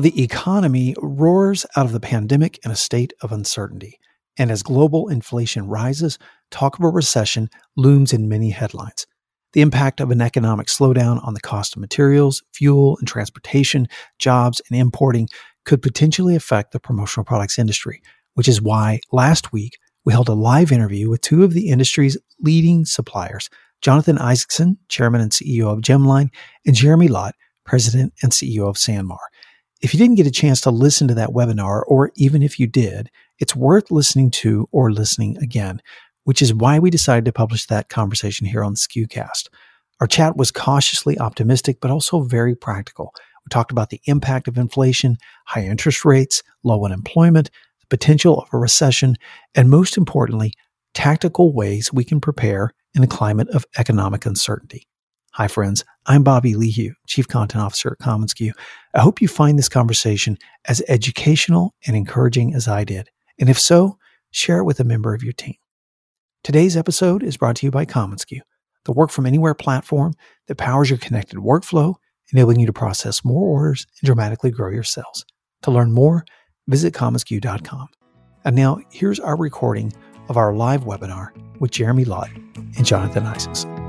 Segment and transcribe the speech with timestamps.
[0.00, 3.98] the economy roars out of the pandemic in a state of uncertainty.
[4.38, 6.18] And as global inflation rises,
[6.50, 9.06] talk of a recession looms in many headlines.
[9.52, 14.62] The impact of an economic slowdown on the cost of materials, fuel, and transportation, jobs,
[14.70, 15.28] and importing
[15.64, 18.00] could potentially affect the promotional products industry,
[18.34, 22.16] which is why last week we held a live interview with two of the industry's
[22.40, 23.50] leading suppliers,
[23.82, 26.30] Jonathan Isaacson, chairman and CEO of Gemline,
[26.64, 29.18] and Jeremy Lott, president and CEO of SanMar.
[29.80, 32.66] If you didn't get a chance to listen to that webinar, or even if you
[32.66, 35.80] did, it's worth listening to or listening again,
[36.24, 39.48] which is why we decided to publish that conversation here on SKUcast.
[39.98, 43.14] Our chat was cautiously optimistic, but also very practical.
[43.46, 48.48] We talked about the impact of inflation, high interest rates, low unemployment, the potential of
[48.52, 49.16] a recession,
[49.54, 50.52] and most importantly,
[50.92, 54.89] tactical ways we can prepare in a climate of economic uncertainty.
[55.40, 55.86] Hi, friends.
[56.04, 58.52] I'm Bobby Lehew, Chief Content Officer at commonsku.
[58.94, 60.36] I hope you find this conversation
[60.68, 63.08] as educational and encouraging as I did.
[63.38, 63.96] And if so,
[64.32, 65.54] share it with a member of your team.
[66.44, 68.40] Today's episode is brought to you by commonsku,
[68.84, 70.12] the work from anywhere platform
[70.46, 71.94] that powers your connected workflow,
[72.34, 75.24] enabling you to process more orders and dramatically grow your sales.
[75.62, 76.26] To learn more,
[76.68, 77.88] visit commonsku.com.
[78.44, 79.94] And now, here's our recording
[80.28, 82.28] of our live webinar with Jeremy Lott
[82.76, 83.79] and Jonathan Isaacson.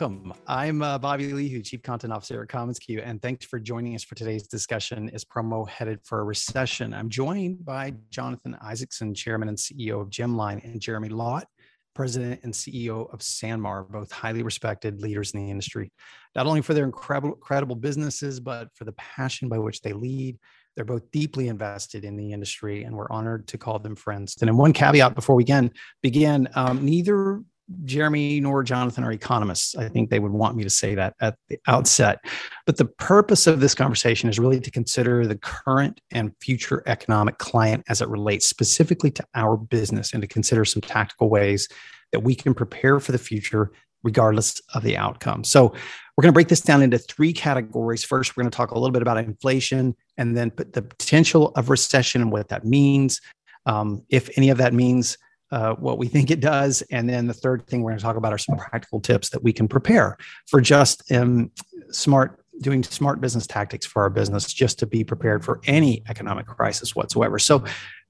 [0.00, 0.32] Welcome.
[0.46, 4.14] I'm uh, Bobby Lehew, Chief Content Officer at commonsku, and thanks for joining us for
[4.14, 5.08] today's discussion.
[5.08, 6.94] Is promo headed for a recession?
[6.94, 11.48] I'm joined by Jonathan Isaacson, Chairman and CEO of Gemline, and Jeremy Lott,
[11.96, 15.90] President and CEO of SanMar, both highly respected leaders in the industry,
[16.36, 20.38] not only for their incredible, incredible businesses, but for the passion by which they lead.
[20.76, 24.36] They're both deeply invested in the industry, and we're honored to call them friends.
[24.40, 25.72] And in one caveat before we begin,
[26.02, 27.42] begin um, neither
[27.84, 29.76] Jeremy nor Jonathan are economists.
[29.76, 32.18] I think they would want me to say that at the outset.
[32.66, 37.38] But the purpose of this conversation is really to consider the current and future economic
[37.38, 41.68] climate as it relates specifically to our business and to consider some tactical ways
[42.12, 43.70] that we can prepare for the future
[44.02, 45.44] regardless of the outcome.
[45.44, 45.74] So
[46.16, 48.04] we're going to break this down into three categories.
[48.04, 51.68] First, we're going to talk a little bit about inflation and then the potential of
[51.68, 53.20] recession and what that means.
[53.66, 55.18] Um, if any of that means
[55.50, 56.82] uh, what we think it does.
[56.90, 59.42] And then the third thing we're going to talk about are some practical tips that
[59.42, 60.16] we can prepare
[60.46, 61.50] for just um,
[61.90, 66.46] smart doing smart business tactics for our business just to be prepared for any economic
[66.46, 67.38] crisis whatsoever.
[67.38, 67.64] So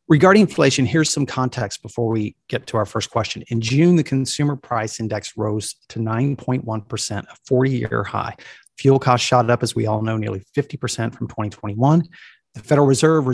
[0.08, 3.44] regarding inflation, here's some context before we get to our first question.
[3.48, 8.34] In June, the consumer price index rose to 9.1%, a 40 year high.
[8.78, 12.04] Fuel costs shot up, as we all know, nearly 50% from 2021.
[12.58, 13.28] The Federal Reserve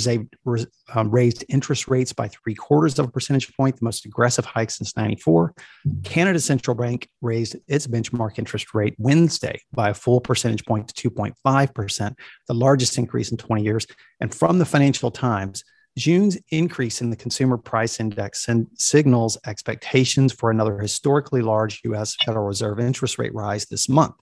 [0.95, 4.71] um, raised interest rates by three quarters of a percentage point, the most aggressive hike
[4.71, 5.55] since 94.
[6.03, 11.11] Canada's central bank raised its benchmark interest rate Wednesday by a full percentage point to
[11.11, 12.15] 2.5%,
[12.49, 13.87] the largest increase in 20 years.
[14.21, 15.65] And from the Financial Times,
[15.97, 22.47] June's increase in the consumer price index signals expectations for another historically large US Federal
[22.47, 24.17] Reserve interest rate rise this month.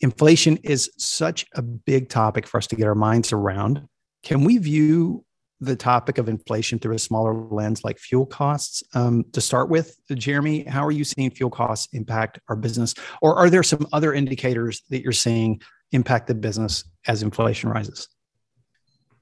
[0.00, 3.86] Inflation is such a big topic for us to get our minds around
[4.22, 5.24] can we view
[5.60, 8.82] the topic of inflation through a smaller lens like fuel costs?
[8.94, 12.94] Um, to start with jeremy how are you seeing fuel costs impact our business?
[13.20, 15.60] Or are there some other indicators that you're seeing
[15.92, 18.08] impact the business as inflation rises?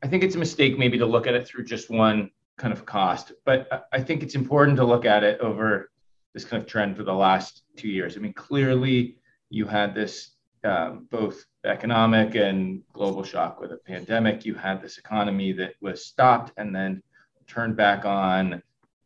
[0.03, 2.85] I think it's a mistake maybe to look at it through just one kind of
[2.85, 5.91] cost but i think it's important to look at it over
[6.35, 8.17] this kind of trend for the last two years.
[8.17, 9.17] I mean clearly
[9.49, 10.31] you had this
[10.65, 14.45] um, both economic and global shock with a pandemic.
[14.45, 17.03] You had this economy that was stopped and then
[17.47, 18.63] turned back on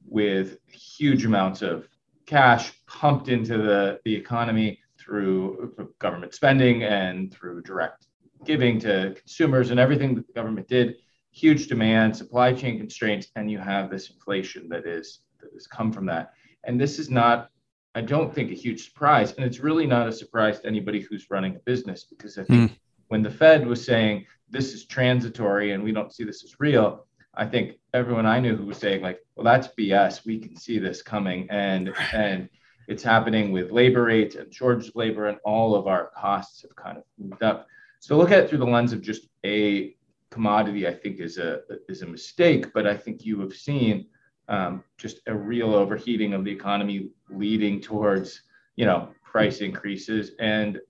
[0.06, 1.89] with huge amounts of
[2.27, 8.07] cash pumped into the, the economy through government spending and through direct
[8.45, 10.97] giving to consumers and everything that the government did.
[11.33, 15.93] Huge demand, supply chain constraints, and you have this inflation that is that has come
[15.93, 16.33] from that.
[16.65, 17.50] And this is not
[17.94, 19.32] I don't think a huge surprise.
[19.32, 22.73] And it's really not a surprise to anybody who's running a business because I think
[22.73, 22.76] mm.
[23.08, 27.06] when the Fed was saying this is transitory and we don't see this as real,
[27.37, 30.25] I think everyone I knew who was saying like, well, that's BS.
[30.25, 32.49] We can see this coming, and and
[32.87, 36.76] it's happening with labor rates and shortage of labor, and all of our costs have
[36.76, 37.67] kind of moved up.
[38.00, 39.97] So look at it through the lens of just a
[40.31, 40.87] commodity.
[40.87, 44.06] I think is a is a mistake, but I think you have seen
[44.49, 48.43] um, just a real overheating of the economy leading towards
[48.76, 50.81] you know price increases and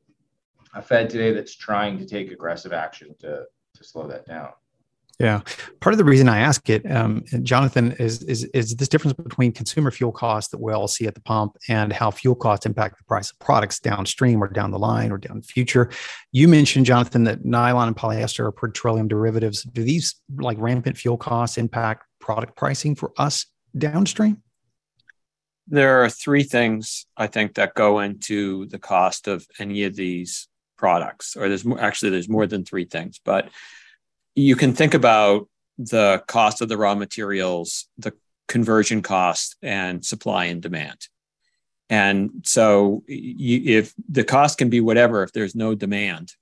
[0.75, 4.51] a Fed today that's trying to take aggressive action to to slow that down.
[5.21, 5.43] Yeah,
[5.81, 9.53] part of the reason I ask it, um, Jonathan, is, is is this difference between
[9.53, 12.99] consumer fuel costs that we all see at the pump and how fuel costs impact
[12.99, 15.91] the price of products downstream or down the line or down the future.
[16.33, 19.63] You mentioned, Jonathan, that nylon and polyester are petroleum derivatives.
[19.63, 24.43] Do these like rampant fuel costs impact product pricing for us downstream?
[25.69, 30.49] There are three things I think that go into the cost of any of these
[30.79, 33.51] products, or there's more, actually there's more than three things, but
[34.35, 38.13] you can think about the cost of the raw materials, the
[38.49, 41.09] conversion cost, and supply and demand.
[41.91, 46.33] And so, you, if the cost can be whatever, if there's no demand,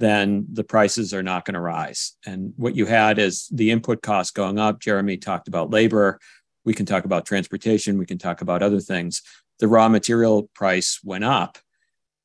[0.00, 2.16] then the prices are not going to rise.
[2.26, 4.80] And what you had is the input costs going up.
[4.80, 6.18] Jeremy talked about labor.
[6.64, 7.98] We can talk about transportation.
[7.98, 9.22] We can talk about other things.
[9.60, 11.58] The raw material price went up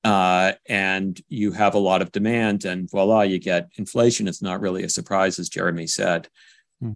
[0.05, 4.27] uh, and you have a lot of demand, and voila, you get inflation.
[4.27, 6.29] It's not really a surprise, as Jeremy said.
[6.79, 6.91] Hmm.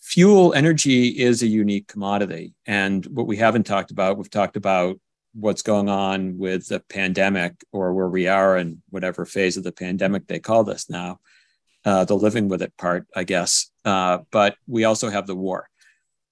[0.00, 2.54] Fuel energy is a unique commodity.
[2.64, 4.98] And what we haven't talked about, we've talked about
[5.34, 9.72] what's going on with the pandemic or where we are in whatever phase of the
[9.72, 11.18] pandemic they call this now,
[11.84, 13.70] uh, the living with it part, I guess.
[13.84, 15.68] Uh, but we also have the war.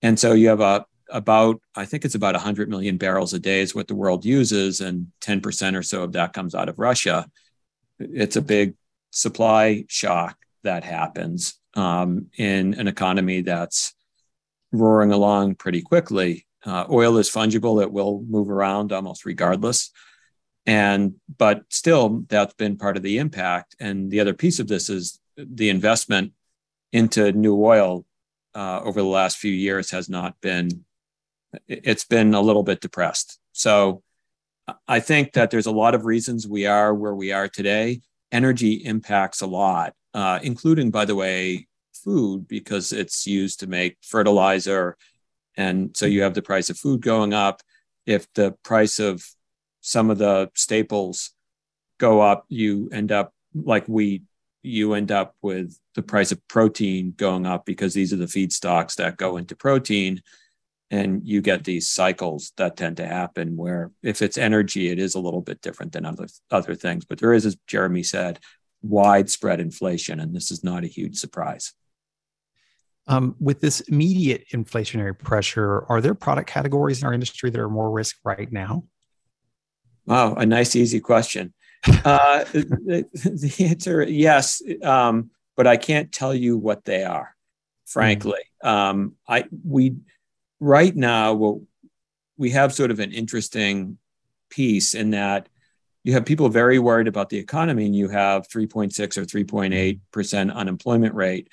[0.03, 3.61] And so you have a, about i think it's about 100 million barrels a day
[3.61, 7.29] is what the world uses and 10% or so of that comes out of russia
[7.99, 8.75] it's a big
[9.11, 13.95] supply shock that happens um, in an economy that's
[14.73, 19.91] roaring along pretty quickly uh, oil is fungible it will move around almost regardless
[20.67, 24.89] and but still that's been part of the impact and the other piece of this
[24.89, 26.33] is the investment
[26.93, 28.05] into new oil
[28.55, 30.85] uh, over the last few years has not been
[31.69, 33.39] it's been a little bit depressed.
[33.53, 34.03] So
[34.89, 38.01] I think that there's a lot of reasons we are where we are today.
[38.31, 43.99] Energy impacts a lot, uh, including, by the way, food, because it's used to make
[44.03, 44.97] fertilizer.
[45.57, 47.61] And so you have the price of food going up.
[48.07, 49.25] If the price of
[49.81, 51.31] some of the staples
[51.99, 54.23] go up, you end up like wheat,
[54.63, 58.95] you end up with the price of protein going up because these are the feedstocks
[58.97, 60.23] that go into protein.
[60.91, 65.15] And you get these cycles that tend to happen where if it's energy it is
[65.15, 67.05] a little bit different than other other things.
[67.05, 68.41] But there is as jeremy said
[68.83, 71.73] widespread inflation and this is not a huge surprise
[73.09, 77.69] um, with this immediate inflationary pressure are there product categories in our industry that are
[77.69, 78.85] more risk right now
[80.07, 81.53] wow a nice easy question
[82.05, 87.35] uh, the, the, answer yes um, but i can't tell you what they are
[87.87, 88.69] frankly mm-hmm.
[88.69, 89.97] um, i we
[90.63, 91.63] right now, well,
[92.39, 93.99] we have sort of an interesting
[94.49, 95.49] piece in that
[96.05, 101.15] you have people very worried about the economy and you have 3.6 or 3.8% unemployment
[101.15, 101.49] rate.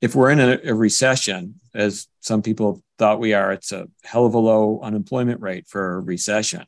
[0.00, 4.26] If we're in a, a, recession, as some people thought we are, it's a hell
[4.26, 6.66] of a low unemployment rate for a recession.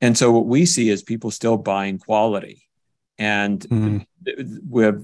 [0.00, 2.62] And so what we see is people still buying quality.
[3.18, 4.56] And mm-hmm.
[4.68, 5.02] we have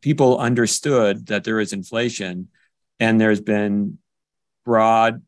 [0.00, 2.48] people understood that there is inflation
[2.98, 3.98] and there's been
[4.64, 5.22] broad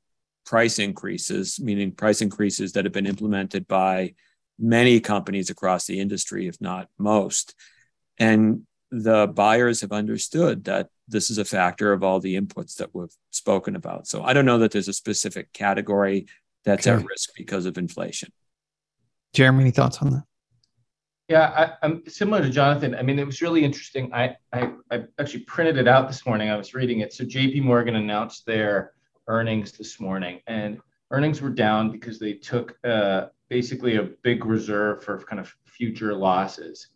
[0.47, 4.15] price increases, meaning price increases that have been implemented by
[4.59, 7.55] many companies across the industry, if not most.
[8.19, 12.95] And the buyers have understood that this is a factor of all the inputs that
[12.95, 14.07] we've spoken about.
[14.07, 16.27] So I don't know that there's a specific category
[16.65, 17.01] that's okay.
[17.01, 18.33] at risk because of inflation.
[19.33, 20.25] Jeremy, any thoughts on that?
[21.29, 22.95] Yeah, I, am similar to Jonathan.
[22.95, 24.13] I mean, it was really interesting.
[24.15, 26.51] I, I I actually printed it out this morning.
[26.51, 27.13] I was reading it.
[27.13, 27.61] So J.P.
[27.61, 28.93] Morgan announced their
[29.27, 30.79] earnings this morning, and
[31.11, 36.15] earnings were down because they took uh, basically a big reserve for kind of future
[36.15, 36.89] losses.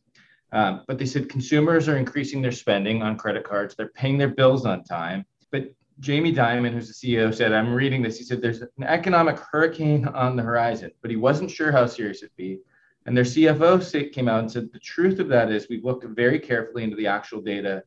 [0.53, 3.75] Um, but they said consumers are increasing their spending on credit cards.
[3.75, 5.25] They're paying their bills on time.
[5.53, 8.19] But Jamie Dimon, who's the CEO, said, I'm reading this.
[8.19, 12.23] He said, There's an economic hurricane on the horizon, but he wasn't sure how serious
[12.23, 12.59] it'd be.
[13.07, 16.39] And their CFO came out and said, The truth of that is we've looked very
[16.39, 17.85] carefully into the actual data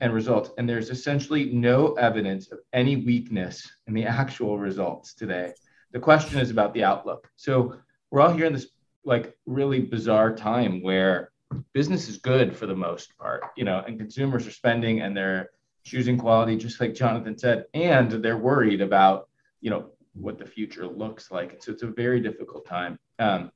[0.00, 0.50] and results.
[0.58, 5.52] And there's essentially no evidence of any weakness in the actual results today.
[5.92, 7.30] The question is about the outlook.
[7.36, 7.76] So
[8.10, 8.68] we're all here in this
[9.04, 11.30] like really bizarre time where
[11.72, 15.50] business is good for the most part, you know, and consumers are spending and they're
[15.84, 19.28] choosing quality, just like Jonathan said, and they're worried about,
[19.60, 21.62] you know, what the future looks like.
[21.62, 22.98] So it's a very difficult time.
[23.18, 23.50] Um,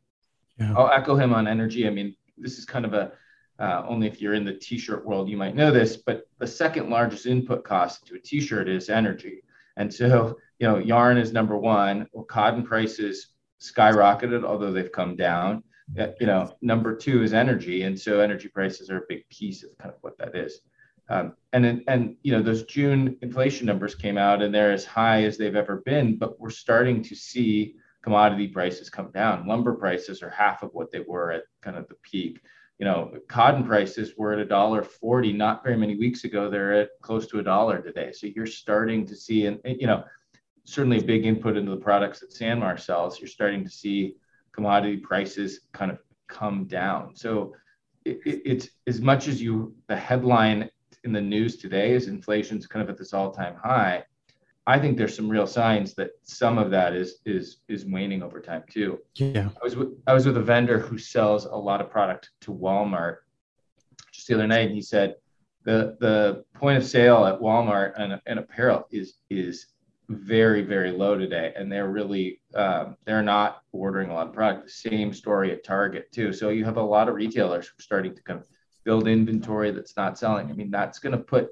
[0.58, 0.74] yeah.
[0.76, 1.86] I'll echo him on energy.
[1.86, 3.12] I mean, this is kind of a
[3.58, 6.90] uh, only if you're in the t-shirt world you might know this, but the second
[6.90, 9.42] largest input cost to a t-shirt is energy.
[9.76, 12.06] And so, you know, yarn is number one.
[12.12, 13.28] Well, cotton prices
[13.60, 15.64] skyrocketed, although they've come down.
[15.94, 19.76] You know, number two is energy, and so energy prices are a big piece of
[19.78, 20.60] kind of what that is.
[21.08, 24.84] Um, and then, and you know, those June inflation numbers came out, and they're as
[24.84, 26.18] high as they've ever been.
[26.18, 29.46] But we're starting to see commodity prices come down.
[29.46, 32.40] Lumber prices are half of what they were at kind of the peak.
[32.78, 36.50] You know, cotton prices were at a dollar forty not very many weeks ago.
[36.50, 38.12] They're at close to a dollar today.
[38.12, 40.04] So you're starting to see, and you know,
[40.64, 43.18] certainly a big input into the products that SanMar sells.
[43.18, 44.16] You're starting to see
[44.58, 47.14] commodity prices kind of come down.
[47.14, 47.54] So
[48.04, 50.68] it, it, it's as much as you the headline
[51.04, 54.02] in the news today is inflation's kind of at this all-time high.
[54.66, 58.40] I think there's some real signs that some of that is is is waning over
[58.40, 58.98] time too.
[59.14, 59.50] Yeah.
[59.60, 62.50] I was with, I was with a vendor who sells a lot of product to
[62.52, 63.18] Walmart
[64.10, 65.14] just the other night, and he said
[65.62, 69.66] the the point of sale at Walmart and, and apparel is is
[70.08, 74.64] very very low today and they're really um, they're not ordering a lot of product.
[74.64, 76.32] The same story at target too.
[76.32, 78.46] So you have a lot of retailers starting to kind of
[78.84, 80.50] build inventory that's not selling.
[80.50, 81.50] I mean that's going to put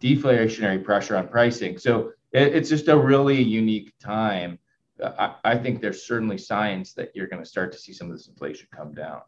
[0.00, 1.78] deflationary pressure on pricing.
[1.78, 4.58] So it, it's just a really unique time.
[5.02, 8.16] I, I think there's certainly signs that you're going to start to see some of
[8.16, 9.20] this inflation come down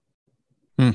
[0.78, 0.90] Hmm.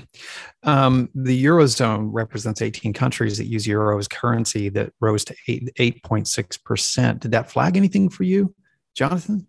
[0.64, 5.74] Um, the Eurozone represents 18 countries that use euro as currency that rose to 8,
[6.04, 7.20] 8.6%.
[7.20, 8.54] Did that flag anything for you,
[8.96, 9.48] Jonathan?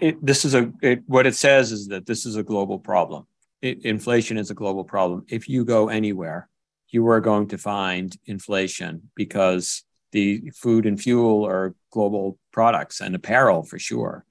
[0.00, 3.26] It, this is a it, what it says is that this is a global problem.
[3.62, 5.24] It, inflation is a global problem.
[5.28, 6.50] If you go anywhere,
[6.90, 13.14] you are going to find inflation because the food and fuel are global products and
[13.14, 14.26] apparel for sure.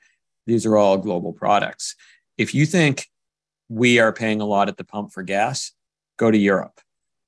[0.46, 1.96] These are all global products.
[2.38, 3.09] If you think
[3.70, 5.72] we are paying a lot at the pump for gas,
[6.18, 6.82] go to Europe.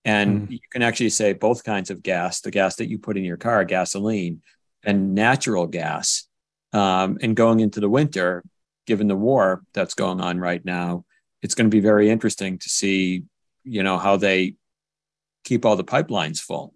[0.04, 0.52] And mm.
[0.52, 3.38] you can actually say both kinds of gas the gas that you put in your
[3.38, 4.42] car, gasoline,
[4.84, 6.28] and natural gas.
[6.74, 8.44] Um, and going into the winter,
[8.88, 11.06] given the war that's going on right now,
[11.42, 13.24] it's going to be very interesting to see,
[13.64, 14.56] you know, how they
[15.44, 16.74] keep all the pipelines full,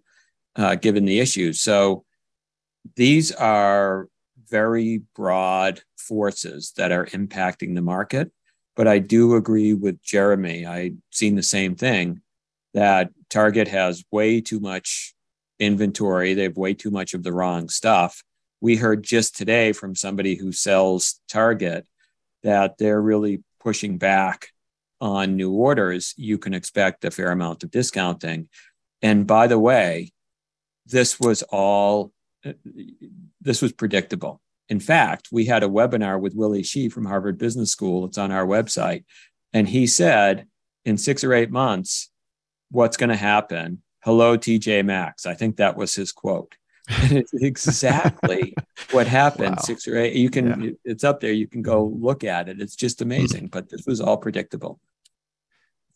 [0.54, 1.60] uh, given the issues.
[1.60, 2.04] So
[2.94, 4.08] these are
[4.48, 8.30] very broad forces that are impacting the market.
[8.76, 10.66] But I do agree with Jeremy.
[10.66, 12.20] I've seen the same thing
[12.74, 15.14] that Target has way too much
[15.58, 16.34] inventory.
[16.34, 18.22] They have way too much of the wrong stuff.
[18.60, 21.86] We heard just today from somebody who sells Target
[22.42, 24.48] that they're really pushing back
[25.00, 26.14] on new orders.
[26.16, 28.48] You can expect a fair amount of discounting.
[29.02, 30.12] And by the way,
[30.86, 32.12] this was all
[32.44, 32.52] uh,
[33.40, 34.40] this was predictable.
[34.68, 38.04] In fact, we had a webinar with Willie Shih from Harvard Business School.
[38.04, 39.04] It's on our website.
[39.52, 40.46] And he said,
[40.84, 42.10] in six or eight months,
[42.70, 43.82] what's going to happen?
[44.00, 45.26] Hello, TJ Maxx.
[45.26, 46.56] I think that was his quote.
[46.88, 48.54] And it's exactly
[48.92, 49.62] what happened wow.
[49.62, 50.14] six or eight.
[50.14, 50.70] You can, yeah.
[50.84, 51.32] it's up there.
[51.32, 52.60] You can go look at it.
[52.60, 53.44] It's just amazing.
[53.44, 53.58] Mm-hmm.
[53.58, 54.80] But this was all predictable.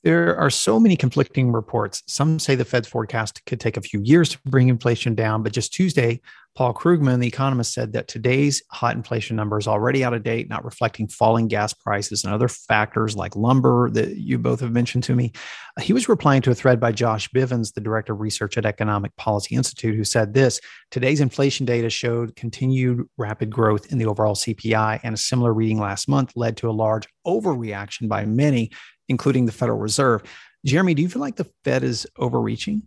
[0.03, 2.03] There are so many conflicting reports.
[2.07, 5.53] Some say the Fed's forecast could take a few years to bring inflation down, but
[5.53, 6.23] just Tuesday,
[6.57, 10.49] Paul Krugman, the economist, said that today's hot inflation number is already out of date,
[10.49, 15.05] not reflecting falling gas prices and other factors like lumber that you both have mentioned
[15.05, 15.33] to me.
[15.81, 19.15] He was replying to a thread by Josh Bivens, the director of research at Economic
[19.17, 24.35] Policy Institute, who said this Today's inflation data showed continued rapid growth in the overall
[24.35, 28.71] CPI, and a similar reading last month led to a large overreaction by many
[29.11, 30.23] including the Federal Reserve.
[30.65, 32.83] Jeremy, do you feel like the Fed is overreaching?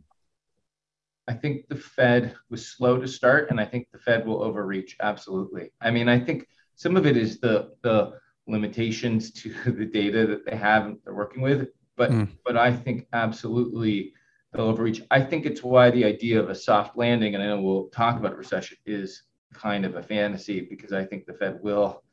[1.27, 4.98] I think the Fed was slow to start, and I think the Fed will overreach.
[5.01, 5.72] Absolutely.
[5.82, 10.46] I mean, I think some of it is the the limitations to the data that
[10.46, 12.27] they have they're working with, but mm.
[12.46, 14.13] but I think absolutely
[14.53, 15.01] they'll overreach.
[15.12, 18.18] I think it's why the idea of a soft landing, and I know we'll talk
[18.18, 22.03] about recession, is kind of a fantasy because I think the Fed will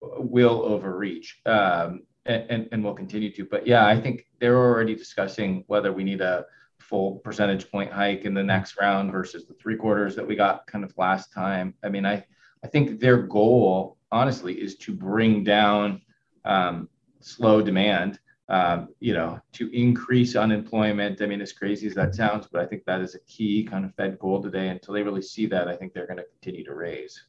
[0.00, 1.40] will overreach.
[1.46, 3.44] Um, and, and we'll continue to.
[3.44, 6.44] But yeah, I think they're already discussing whether we need a
[6.78, 10.66] full percentage point hike in the next round versus the three quarters that we got
[10.66, 11.74] kind of last time.
[11.82, 12.24] I mean, I,
[12.64, 16.02] I think their goal, honestly, is to bring down
[16.44, 16.88] um,
[17.20, 21.22] slow demand, um, you know, to increase unemployment.
[21.22, 23.84] I mean, as crazy as that sounds, but I think that is a key kind
[23.84, 24.68] of Fed goal today.
[24.68, 27.22] Until they really see that, I think they're going to continue to raise.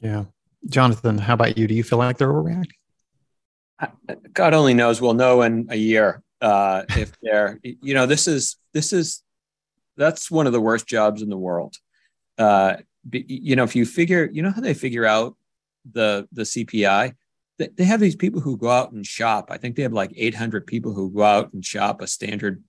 [0.00, 0.24] Yeah.
[0.66, 1.66] Jonathan, how about you?
[1.66, 2.79] Do you feel like they're overreacting?
[4.32, 5.00] God only knows.
[5.00, 7.58] We'll know in a year uh, if they're.
[7.62, 9.22] You know, this is this is
[9.96, 11.76] that's one of the worst jobs in the world.
[12.38, 12.76] Uh,
[13.12, 15.36] you know, if you figure, you know how they figure out
[15.90, 17.14] the the CPI.
[17.58, 19.50] They have these people who go out and shop.
[19.50, 22.64] I think they have like 800 people who go out and shop a standard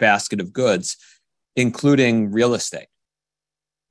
[0.00, 0.96] basket of goods,
[1.54, 2.88] including real estate.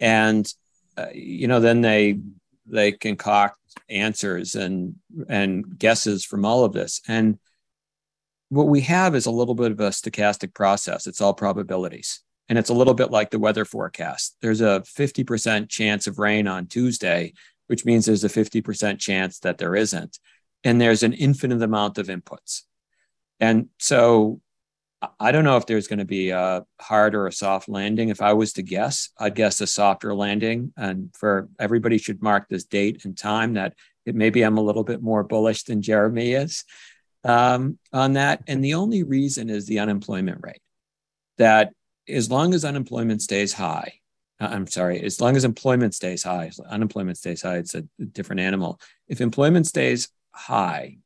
[0.02, 0.52] And
[0.98, 2.20] uh, you know, then they
[2.66, 3.60] they concoct
[3.90, 4.96] answers and
[5.30, 7.02] and guesses from all of this.
[7.08, 7.38] And
[8.50, 11.08] what we have is a little bit of a stochastic process.
[11.08, 12.22] It's all probabilities.
[12.48, 14.38] And it's a little bit like the weather forecast.
[14.42, 17.34] There's a 50% chance of rain on Tuesday,
[17.68, 20.20] which means there's a 50% chance that there isn't.
[20.64, 22.62] And there's an infinite amount of inputs.
[23.40, 24.42] And so
[25.20, 28.10] I don't know if there's going to be a hard or a soft landing.
[28.10, 30.74] If I was to guess, I'd guess a softer landing.
[30.78, 33.74] And for everybody should mark this date and time that
[34.06, 36.64] it maybe I'm a little bit more bullish than Jeremy is
[37.24, 38.44] um, on that.
[38.48, 40.62] And the only reason is the unemployment rate.
[41.38, 41.74] That
[42.08, 44.00] as long as unemployment stays high,
[44.40, 48.42] uh, I'm sorry, as long as employment stays high, unemployment stays high, it's a different
[48.42, 48.80] animal.
[49.08, 50.98] If employment stays high,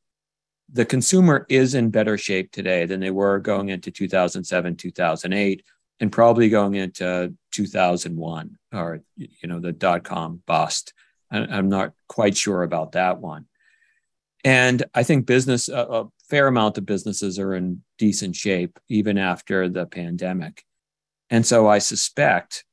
[0.72, 5.64] the consumer is in better shape today than they were going into 2007, 2008,
[6.00, 10.92] and probably going into 2001 or you know the dot com bust.
[11.30, 13.46] I'm not quite sure about that one.
[14.42, 19.18] And I think business, a, a fair amount of businesses are in decent shape even
[19.18, 20.64] after the pandemic.
[21.28, 22.64] And so I suspect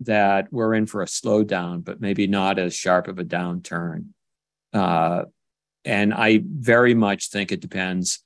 [0.00, 4.06] that we're in for a slowdown, but maybe not as sharp of a downturn
[4.72, 5.24] uh,
[5.84, 8.22] and I very much think it depends.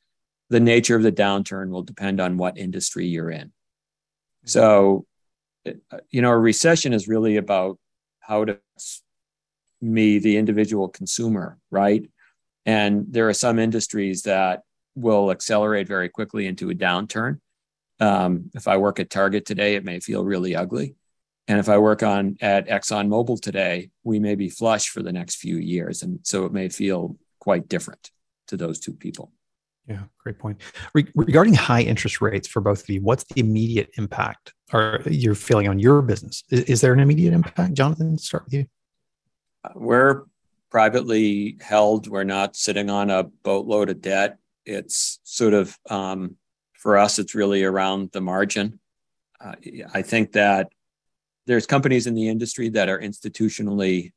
[0.51, 3.53] The nature of the downturn will depend on what industry you're in.
[4.45, 5.07] So,
[6.11, 7.79] you know, a recession is really about
[8.21, 8.59] how to
[9.81, 12.09] me, the individual consumer, right?
[12.67, 14.63] And there are some industries that
[14.95, 17.41] will accelerate very quickly into a downturn.
[18.01, 20.97] Um, if I work at Target today, it may feel really ugly.
[21.47, 25.37] And if I work on at ExxonMobil today, we may be flush for the next
[25.37, 26.03] few years.
[26.03, 28.11] And so it may feel quite different
[28.49, 29.31] to those two people.
[29.87, 30.63] Yeah, great point.
[30.95, 35.35] Re- regarding high interest rates for both of you, what's the immediate impact or you're
[35.35, 36.43] feeling on your business?
[36.51, 37.75] Is, is there an immediate impact?
[37.75, 38.67] Jonathan, start with you.
[39.75, 40.25] We're
[40.71, 42.09] privately held.
[42.09, 44.39] We're not sitting on a boatload of debt.
[44.65, 46.37] It's sort of, um,
[46.73, 48.81] for us, it's really around the margin.
[49.39, 49.57] Uh,
[49.93, 50.73] I think that
[51.47, 54.13] there's companies in the industry that are institutionally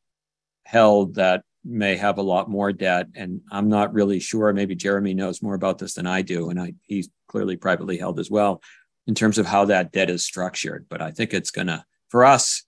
[0.64, 3.08] held that may have a lot more debt.
[3.16, 4.54] And I'm not really sure.
[4.54, 6.50] Maybe Jeremy knows more about this than I do.
[6.50, 8.62] And I, he's clearly privately held as well
[9.06, 10.86] in terms of how that debt is structured.
[10.90, 12.64] But I think it's going to, for us,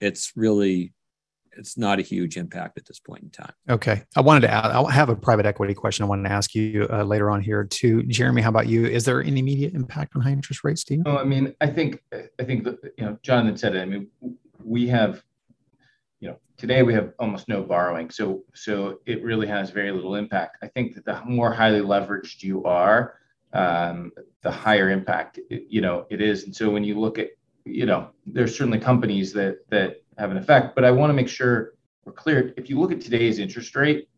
[0.00, 0.92] it's really,
[1.56, 3.52] it's not a huge impact at this point in time.
[3.68, 4.02] Okay.
[4.16, 6.86] I wanted to add, I have a private equity question I wanted to ask you
[6.90, 8.02] uh, later on here too.
[8.04, 8.86] Jeremy, how about you?
[8.86, 11.02] Is there any immediate impact on high interest rates, Steve?
[11.06, 13.80] Oh, I mean, I think, I think, that, you know, Jonathan said it.
[13.80, 14.08] I mean,
[14.64, 15.22] we have
[16.20, 20.14] you know today we have almost no borrowing so so it really has very little
[20.14, 20.58] impact.
[20.62, 23.14] I think that the more highly leveraged you are
[23.52, 26.44] um, the higher impact it, you know it is.
[26.44, 27.28] And so when you look at
[27.64, 31.28] you know there's certainly companies that that have an effect but i want to make
[31.28, 32.52] sure we're clear.
[32.56, 34.08] If you look at today's interest rate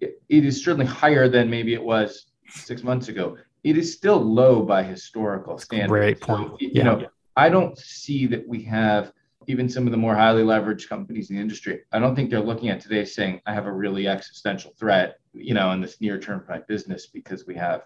[0.00, 3.36] it, it is certainly higher than maybe it was six months ago.
[3.62, 5.90] It is still low by historical standards.
[5.90, 6.48] great point.
[6.50, 6.82] So, you yeah.
[6.84, 9.12] know i don't see that we have
[9.46, 12.40] even some of the more highly leveraged companies in the industry, I don't think they're
[12.40, 16.18] looking at today saying, I have a really existential threat, you know, in this near
[16.18, 17.82] term for my business because we have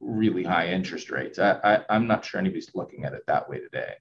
[0.00, 1.38] really high interest rates.
[1.38, 3.94] I, I, I'm not sure anybody's looking at it that way today.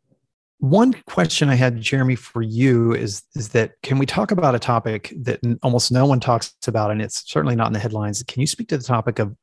[0.60, 4.60] One question I had, Jeremy, for you is is that can we talk about a
[4.60, 8.24] topic that almost no one talks about, and it's certainly not in the headlines?
[8.24, 9.36] Can you speak to the topic of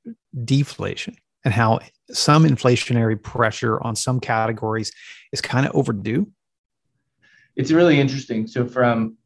[0.44, 1.78] deflation and how
[2.10, 4.90] some inflationary pressure on some categories
[5.32, 6.26] is kind of overdue?
[7.56, 8.46] It's really interesting.
[8.46, 9.16] So from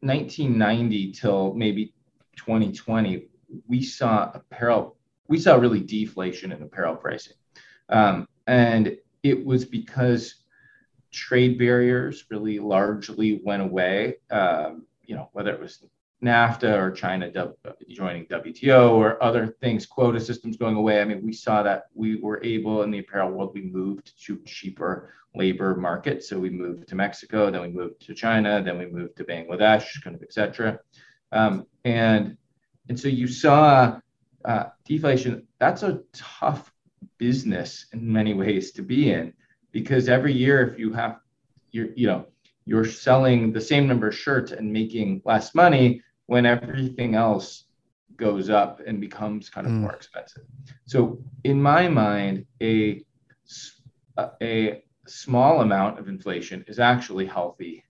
[0.00, 1.94] 1990 till maybe
[2.36, 3.28] 2020,
[3.68, 4.96] we saw apparel,
[5.28, 7.36] we saw really deflation in apparel pricing.
[7.88, 10.36] Um, and it was because
[11.12, 14.16] trade barriers really largely went away.
[14.30, 15.84] Um, you know, whether it was
[16.24, 17.30] NAFTA or China
[17.88, 21.00] joining WTO or other things, quota systems going away.
[21.00, 24.38] I mean, we saw that we were able in the apparel world, we moved to
[24.46, 26.28] cheaper labor markets.
[26.28, 30.02] So we moved to Mexico, then we moved to China, then we moved to Bangladesh,
[30.02, 30.80] kind of, et cetera.
[31.32, 32.38] Um, and,
[32.88, 34.00] and so you saw
[34.44, 35.46] uh, deflation.
[35.58, 36.72] That's a tough
[37.18, 39.34] business in many ways to be in
[39.72, 41.18] because every year, if you have,
[41.72, 42.26] you're, you know,
[42.64, 47.64] you're selling the same number of shirts and making less money when everything else
[48.16, 49.80] goes up and becomes kind of mm.
[49.80, 50.44] more expensive.
[50.86, 53.04] So in my mind, a
[54.40, 57.84] a small amount of inflation is actually healthy,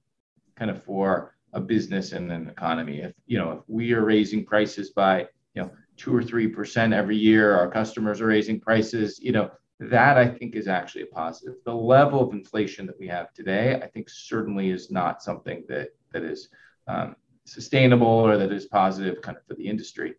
[0.57, 3.01] kind of for a business and an economy.
[3.01, 6.93] If you know if we are raising prices by you know two or three percent
[6.93, 9.19] every year, our customers are raising prices.
[9.21, 11.55] You know that I think is actually a positive.
[11.65, 15.91] The level of inflation that we have today, I think certainly is not something that
[16.13, 16.49] that is
[16.89, 20.15] um, sustainable or that is positive kind of for the industry.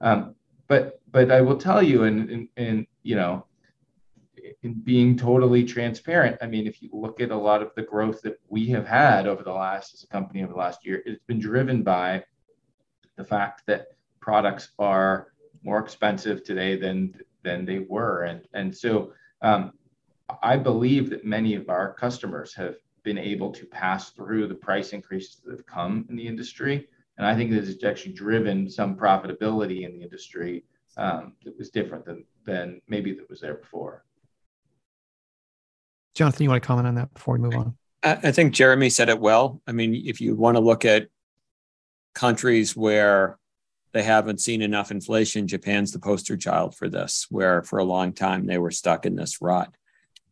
[0.00, 0.34] Um,
[0.66, 3.46] but but I will tell you, and and you know,
[4.62, 8.22] in being totally transparent, I mean, if you look at a lot of the growth
[8.22, 11.24] that we have had over the last as a company over the last year, it's
[11.26, 12.24] been driven by
[13.16, 13.88] the fact that
[14.20, 19.12] products are more expensive today than than they were, and and so
[19.42, 19.72] um,
[20.42, 24.92] I believe that many of our customers have been able to pass through the price
[24.92, 26.88] increases that have come in the industry.
[27.18, 30.64] And I think that it's actually driven some profitability in the industry
[30.96, 34.04] um, that was different than, than maybe that was there before.
[36.14, 37.76] Jonathan, you want to comment on that before we move on?
[38.02, 39.60] I think Jeremy said it well.
[39.66, 41.08] I mean, if you want to look at
[42.14, 43.38] countries where
[43.92, 48.14] they haven't seen enough inflation, Japan's the poster child for this, where for a long
[48.14, 49.70] time they were stuck in this rut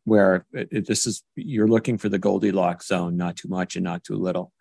[0.08, 4.04] where it, this is you're looking for the Goldilocks zone, not too much and not
[4.04, 4.52] too little.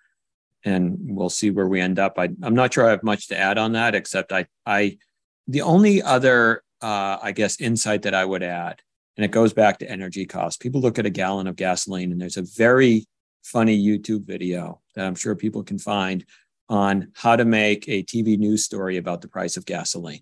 [0.63, 2.15] And we'll see where we end up.
[2.17, 4.97] I, I'm not sure I have much to add on that, except I, I,
[5.47, 8.81] the only other, uh, I guess, insight that I would add,
[9.15, 10.57] and it goes back to energy costs.
[10.57, 13.05] People look at a gallon of gasoline, and there's a very
[13.43, 16.25] funny YouTube video that I'm sure people can find
[16.69, 20.21] on how to make a TV news story about the price of gasoline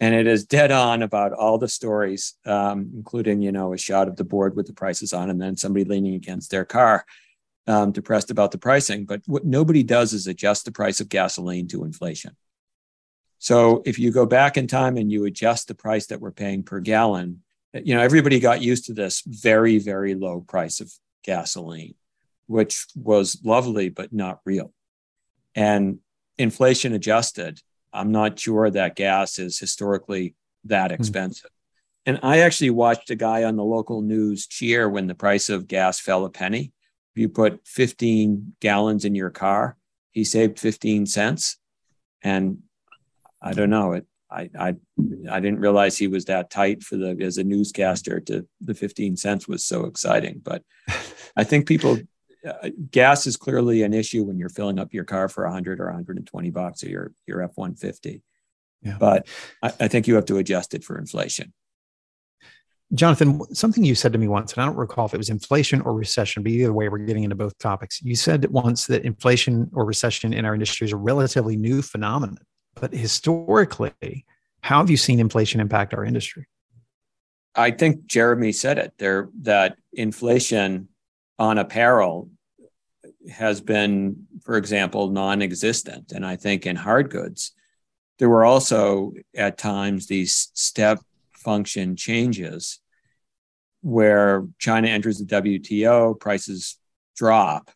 [0.00, 4.08] and it is dead on about all the stories, um, including you know a shot
[4.08, 7.04] of the board with the prices on, and then somebody leaning against their car,
[7.66, 9.04] um, depressed about the pricing.
[9.04, 12.36] But what nobody does is adjust the price of gasoline to inflation.
[13.38, 16.62] So if you go back in time and you adjust the price that we're paying
[16.62, 21.94] per gallon, you know everybody got used to this very very low price of gasoline,
[22.46, 24.72] which was lovely but not real,
[25.54, 25.98] and
[26.36, 27.60] inflation adjusted
[27.94, 30.94] I'm not sure that gas is historically that hmm.
[30.94, 31.50] expensive.
[31.50, 31.54] Mm.
[32.06, 35.66] And I actually watched a guy on the local news cheer when the price of
[35.66, 36.72] gas fell a penny.
[37.14, 39.78] If you put 15 gallons in your car,
[40.10, 41.56] he saved 15 cents.
[42.22, 42.58] And
[43.40, 44.06] I don't know it.
[44.30, 44.74] I, I
[45.30, 49.16] I didn't realize he was that tight for the as a newscaster to the 15
[49.16, 50.40] cents was so exciting.
[50.42, 50.62] But
[51.36, 51.98] I think people
[52.46, 55.86] uh, gas is clearly an issue when you're filling up your car for 100 or
[55.86, 58.22] 120 bucks or your your F150.
[58.82, 58.96] Yeah.
[58.98, 59.28] But
[59.62, 61.52] I, I think you have to adjust it for inflation.
[62.92, 65.80] Jonathan, something you said to me once, and I don't recall if it was inflation
[65.80, 68.00] or recession, but either way, we're getting into both topics.
[68.02, 72.38] You said once that inflation or recession in our industry is a relatively new phenomenon.
[72.74, 74.26] But historically,
[74.60, 76.46] how have you seen inflation impact our industry?
[77.54, 80.88] I think Jeremy said it there that inflation
[81.38, 82.30] on apparel
[83.30, 86.12] has been, for example, non existent.
[86.12, 87.52] And I think in hard goods,
[88.18, 91.00] there were also at times these step
[91.32, 92.80] function changes
[93.82, 96.78] where China enters the WTO, prices
[97.16, 97.70] drop.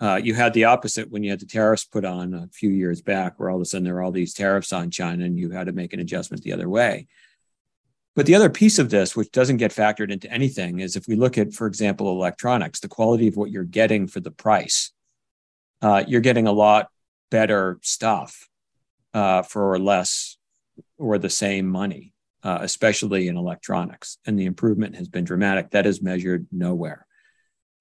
[0.00, 3.02] Uh, you had the opposite when you had the tariffs put on a few years
[3.02, 5.50] back, where all of a sudden there were all these tariffs on China and you
[5.50, 7.08] had to make an adjustment the other way.
[8.18, 11.14] But the other piece of this, which doesn't get factored into anything, is if we
[11.14, 14.90] look at, for example, electronics, the quality of what you're getting for the price,
[15.82, 16.88] uh, you're getting a lot
[17.30, 18.48] better stuff
[19.14, 20.36] uh, for less
[20.96, 24.18] or the same money, uh, especially in electronics.
[24.26, 25.70] And the improvement has been dramatic.
[25.70, 27.06] That is measured nowhere.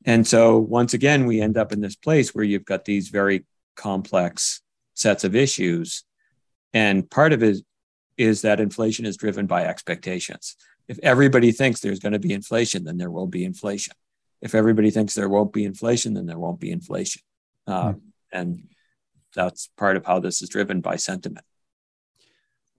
[0.06, 3.44] And so, once again, we end up in this place where you've got these very
[3.76, 4.62] complex
[4.94, 6.04] sets of issues.
[6.76, 7.58] And part of it
[8.18, 10.56] is that inflation is driven by expectations.
[10.88, 13.94] If everybody thinks there's going to be inflation, then there will be inflation.
[14.42, 17.22] If everybody thinks there won't be inflation, then there won't be inflation.
[17.66, 18.02] Uh, mm.
[18.32, 18.68] And
[19.36, 21.46] that's part of how this is driven by sentiment.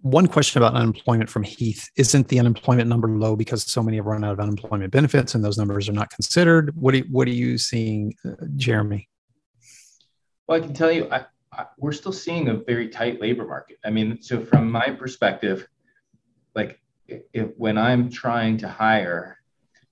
[0.00, 4.06] One question about unemployment from Heath Isn't the unemployment number low because so many have
[4.06, 6.74] run out of unemployment benefits and those numbers are not considered?
[6.76, 9.08] What are, what are you seeing, uh, Jeremy?
[10.46, 11.26] Well, I can tell you, I,
[11.78, 13.78] we're still seeing a very tight labor market.
[13.84, 15.66] I mean, so from my perspective,
[16.54, 19.38] like if when I'm trying to hire,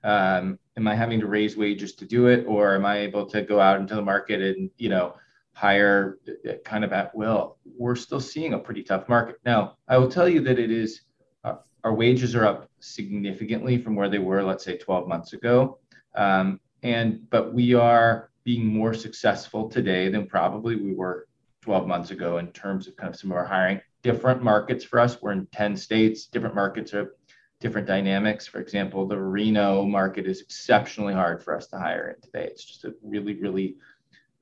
[0.04, 3.42] um, am I having to raise wages to do it, or am I able to
[3.42, 5.14] go out into the market and you know
[5.52, 6.18] hire
[6.64, 7.58] kind of at will?
[7.64, 9.36] We're still seeing a pretty tough market.
[9.44, 11.02] Now, I will tell you that it is
[11.44, 15.78] uh, our wages are up significantly from where they were, let's say, 12 months ago,
[16.14, 21.26] um, and but we are being more successful today than probably we were
[21.66, 23.80] 12 months ago in terms of kind of some of our hiring.
[24.04, 25.20] different markets for us.
[25.20, 27.16] We're in 10 states, different markets are
[27.58, 28.46] different dynamics.
[28.46, 32.46] For example, the Reno market is exceptionally hard for us to hire in today.
[32.48, 33.78] It's just a really, really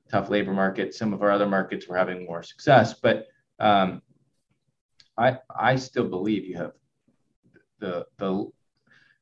[0.07, 0.93] tough labor market.
[0.93, 3.25] Some of our other markets we're having more success, but
[3.59, 4.03] um,
[5.17, 6.73] I I still believe you have
[7.79, 8.51] the the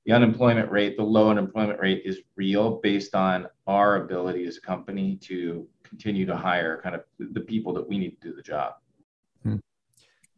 [0.05, 4.61] the unemployment rate, the low unemployment rate is real based on our ability as a
[4.61, 8.41] company to continue to hire kind of the people that we need to do the
[8.41, 8.73] job.
[9.43, 9.57] Hmm.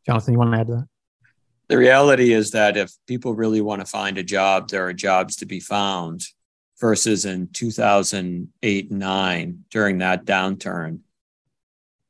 [0.05, 0.87] Jonathan, you want to add to that?
[1.67, 5.37] The reality is that if people really want to find a job, there are jobs
[5.37, 6.21] to be found
[6.79, 10.99] versus in 2008 9 during that downturn.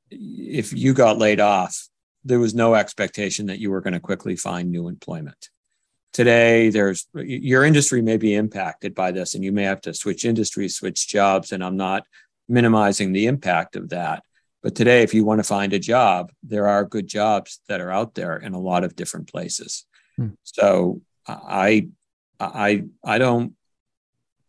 [0.10, 1.88] If you got laid off,
[2.24, 5.50] there was no expectation that you were going to quickly find new employment.
[6.12, 10.26] Today, there's your industry may be impacted by this, and you may have to switch
[10.26, 11.52] industries, switch jobs.
[11.52, 12.06] And I'm not
[12.48, 14.24] minimizing the impact of that.
[14.62, 17.92] But today, if you want to find a job, there are good jobs that are
[17.92, 19.86] out there in a lot of different places.
[20.18, 20.30] Hmm.
[20.44, 21.90] So I,
[22.40, 23.54] I, I don't.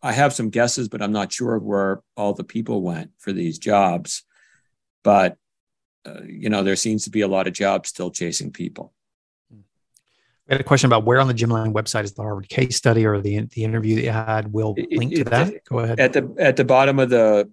[0.03, 3.59] I have some guesses, but I'm not sure where all the people went for these
[3.59, 4.23] jobs.
[5.03, 5.37] But
[6.07, 8.93] uh, you know, there seems to be a lot of jobs still chasing people.
[10.49, 13.05] I had a question about where on the Gemline website is the Harvard case study
[13.05, 14.53] or the the interview that you had.
[14.53, 15.65] We'll link to that.
[15.65, 15.99] Go ahead.
[15.99, 17.51] At the at the bottom of the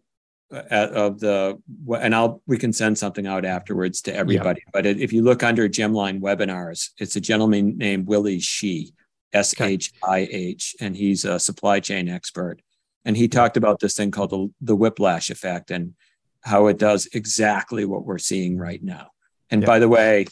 [0.53, 1.59] of the
[2.01, 4.61] and I'll we can send something out afterwards to everybody.
[4.65, 4.71] Yeah.
[4.73, 8.93] But if you look under Gemline webinars, it's a gentleman named Willie Shih,
[9.33, 12.61] S H I H, and he's a supply chain expert.
[13.05, 15.93] And he talked about this thing called the, the whiplash effect and
[16.41, 19.07] how it does exactly what we're seeing right now.
[19.49, 19.67] And yeah.
[19.67, 20.27] by the way,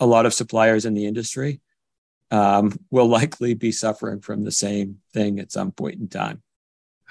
[0.00, 1.60] a lot of suppliers in the industry
[2.30, 6.42] um, will likely be suffering from the same thing at some point in time.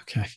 [0.01, 0.27] Okay.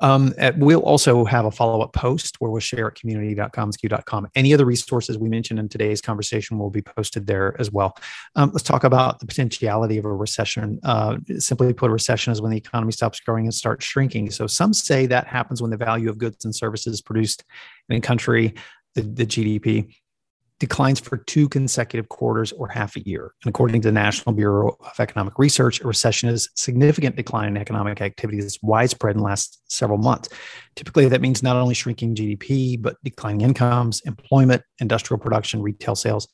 [0.00, 4.28] Um, at, we'll also have a follow up post where we'll share at community.commonsku.com.
[4.34, 7.96] Any other resources we mentioned in today's conversation will be posted there as well.
[8.36, 10.80] Um, let's talk about the potentiality of a recession.
[10.82, 14.30] Uh, simply put, a recession is when the economy stops growing and starts shrinking.
[14.30, 17.44] So some say that happens when the value of goods and services produced
[17.88, 18.54] in a country,
[18.94, 19.94] the, the GDP,
[20.64, 23.34] declines for two consecutive quarters or half a year.
[23.42, 27.48] And according to the National Bureau of Economic Research, a recession is a significant decline
[27.48, 30.30] in economic activity that's widespread in the last several months.
[30.74, 36.26] Typically, that means not only shrinking GDP, but declining incomes, employment, industrial production, retail sales.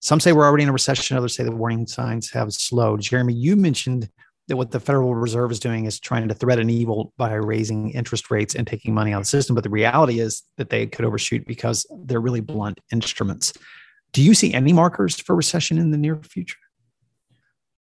[0.00, 3.02] Some say we're already in a recession, others say the warning signs have slowed.
[3.02, 4.08] Jeremy, you mentioned
[4.48, 8.30] that what the Federal Reserve is doing is trying to threaten evil by raising interest
[8.30, 9.54] rates and taking money out of the system.
[9.54, 13.52] But the reality is that they could overshoot because they're really blunt instruments.
[14.12, 16.58] Do you see any markers for recession in the near future?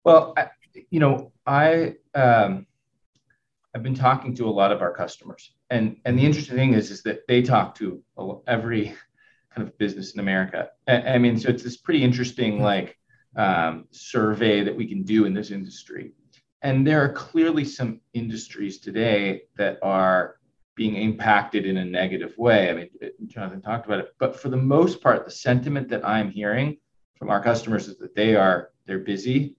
[0.03, 0.49] Well, I,
[0.89, 2.67] you know, I um,
[3.75, 6.91] I've been talking to a lot of our customers, and and the interesting thing is
[6.91, 8.01] is that they talk to
[8.47, 8.95] every
[9.53, 10.69] kind of business in America.
[10.87, 12.97] I, I mean, so it's this pretty interesting like
[13.35, 16.13] um, survey that we can do in this industry
[16.61, 20.37] and there are clearly some industries today that are
[20.75, 22.69] being impacted in a negative way.
[22.69, 22.89] I mean,
[23.27, 26.77] Jonathan talked about it, but for the most part, the sentiment that I'm hearing
[27.17, 29.55] from our customers is that they are they're busy,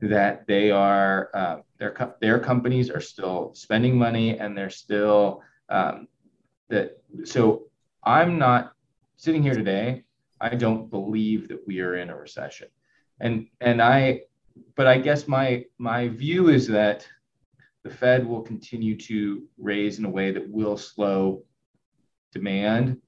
[0.00, 6.06] that they are uh, their their companies are still spending money, and they're still um,
[6.68, 7.02] that.
[7.24, 7.64] So
[8.04, 8.72] I'm not
[9.16, 10.04] sitting here today.
[10.40, 12.68] I don't believe that we are in a recession,
[13.18, 14.22] and and I
[14.76, 17.06] but I guess my my view is that
[17.84, 21.44] the Fed will continue to raise in a way that will slow
[22.32, 23.00] demand.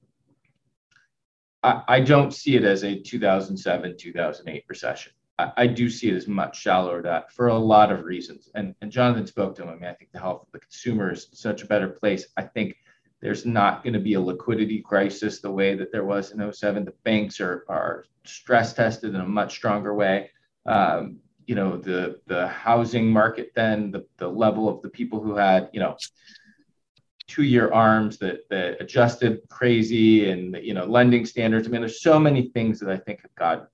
[1.61, 5.13] I, I don't see it as a 2007 2008 recession.
[5.39, 8.49] I, I, do see it as much shallower that for a lot of reasons.
[8.55, 9.71] And, and Jonathan spoke to them.
[9.71, 12.27] I mean, I think the health of the consumer is such a better place.
[12.37, 12.75] I think
[13.21, 16.85] there's not going to be a liquidity crisis the way that there was in 07.
[16.85, 20.29] The banks are, are stress tested in a much stronger way.
[20.65, 25.35] Um, you know the the housing market then the, the level of the people who
[25.35, 25.95] had you know
[27.27, 31.67] two year arms that that adjusted crazy and you know lending standards.
[31.67, 33.69] I mean there's so many things that i think have got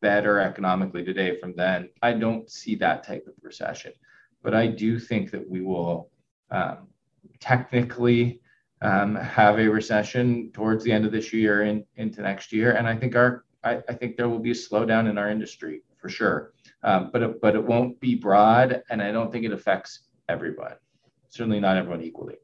[0.00, 1.90] better economically today from then.
[2.00, 3.92] I don't see that type of recession
[4.42, 6.10] but i do think that we will
[6.50, 6.88] um,
[7.38, 8.40] technically
[8.82, 12.72] um, have a recession towards the end of this year and into next year.
[12.72, 15.82] And i think our I, I think there will be a slowdown in our industry
[15.98, 19.52] for sure um, but it, but it won't be broad, and I don't think it
[19.52, 20.74] affects everyone.
[21.28, 22.36] Certainly not everyone equally.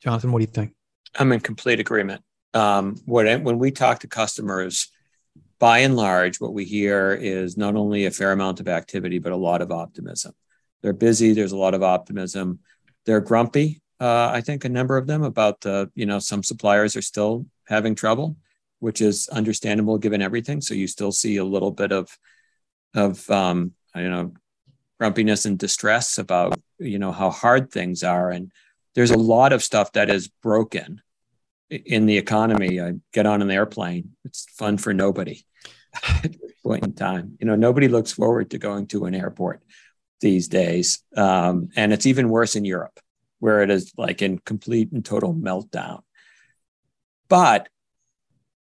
[0.00, 0.74] Jonathan, what do you think?
[1.18, 2.22] I'm in complete agreement.
[2.54, 4.88] Um, when when we talk to customers,
[5.58, 9.32] by and large, what we hear is not only a fair amount of activity, but
[9.32, 10.32] a lot of optimism.
[10.82, 11.32] They're busy.
[11.32, 12.58] There's a lot of optimism.
[13.06, 13.80] They're grumpy.
[14.00, 17.46] Uh, I think a number of them about the, you know, some suppliers are still
[17.68, 18.36] having trouble.
[18.82, 20.60] which is understandable given everything.
[20.60, 22.18] So you still see a little bit of
[22.94, 24.32] of um, don't know
[24.98, 28.52] grumpiness and distress about you know how hard things are, and
[28.94, 31.00] there's a lot of stuff that is broken
[31.70, 32.80] in the economy.
[32.80, 35.44] I get on an airplane; it's fun for nobody.
[36.24, 39.62] At point in time, you know, nobody looks forward to going to an airport
[40.20, 42.98] these days, um, and it's even worse in Europe,
[43.40, 46.02] where it is like in complete and total meltdown.
[47.28, 47.68] But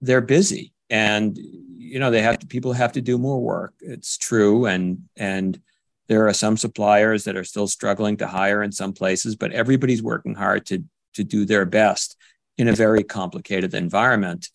[0.00, 3.74] they're busy and you know they have to people have to do more work.
[3.80, 4.66] It's true.
[4.66, 5.60] And and
[6.08, 10.02] there are some suppliers that are still struggling to hire in some places but everybody's
[10.02, 12.16] working hard to to do their best
[12.56, 14.48] in a very complicated environment.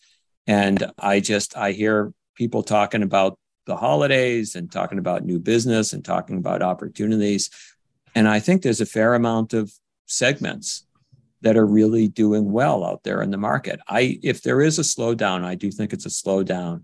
[0.47, 5.93] And i just i hear people talking about the holidays and talking about new business
[5.93, 7.49] and talking about opportunities.
[8.15, 9.71] And i think there's a fair amount of
[10.05, 10.85] segments
[11.43, 13.79] that are really doing well out there in the market.
[13.87, 16.83] I if there is a slowdown, I do think it's a slowdown.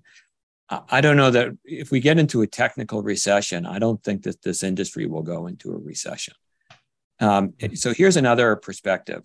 [0.69, 4.43] I don't know that if we get into a technical recession, I don't think that
[4.43, 6.35] this industry will go into a recession.
[7.19, 9.23] Um, so here's another perspective.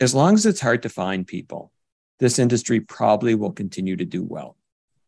[0.00, 1.70] As long as it's hard to find people,
[2.18, 4.56] this industry probably will continue to do well.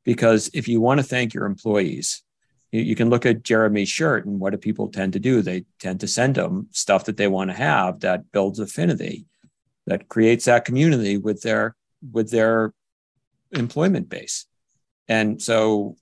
[0.05, 2.23] Because if you want to thank your employees,
[2.71, 5.43] you, you can look at Jeremy's shirt and what do people tend to do?
[5.43, 9.27] They tend to send them stuff that they want to have that builds affinity
[9.91, 11.75] that creates that community with their
[12.13, 12.73] with their
[13.51, 14.47] employment base.
[15.09, 15.97] And so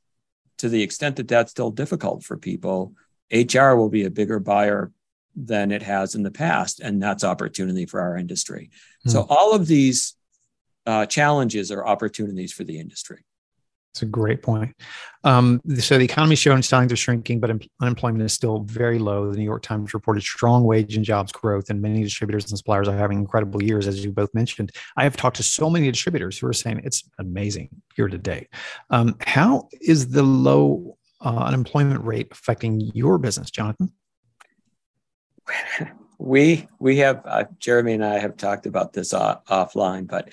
[0.59, 2.93] to the extent that that's still difficult for people
[3.33, 4.93] hr will be a bigger buyer
[5.35, 8.71] than it has in the past and that's opportunity for our industry.
[9.05, 9.11] Hmm.
[9.11, 10.15] so all of these
[10.87, 13.25] uh, challenges are opportunities for the industry
[13.99, 14.75] it's a great point.
[15.25, 17.51] Um, so the economy is showing signs of shrinking, but
[17.83, 19.33] unemployment is still very low.
[19.33, 22.87] The New York Times reported strong wage and jobs growth, and many distributors and suppliers
[22.87, 24.71] are having incredible years, as you both mentioned.
[24.97, 28.49] I have talked to so many distributors who are saying it's amazing year to date.
[28.91, 33.93] Um, how is the low uh, unemployment rate affecting your business, Jonathan?
[36.21, 40.31] We we have uh, Jeremy and I have talked about this uh, offline, but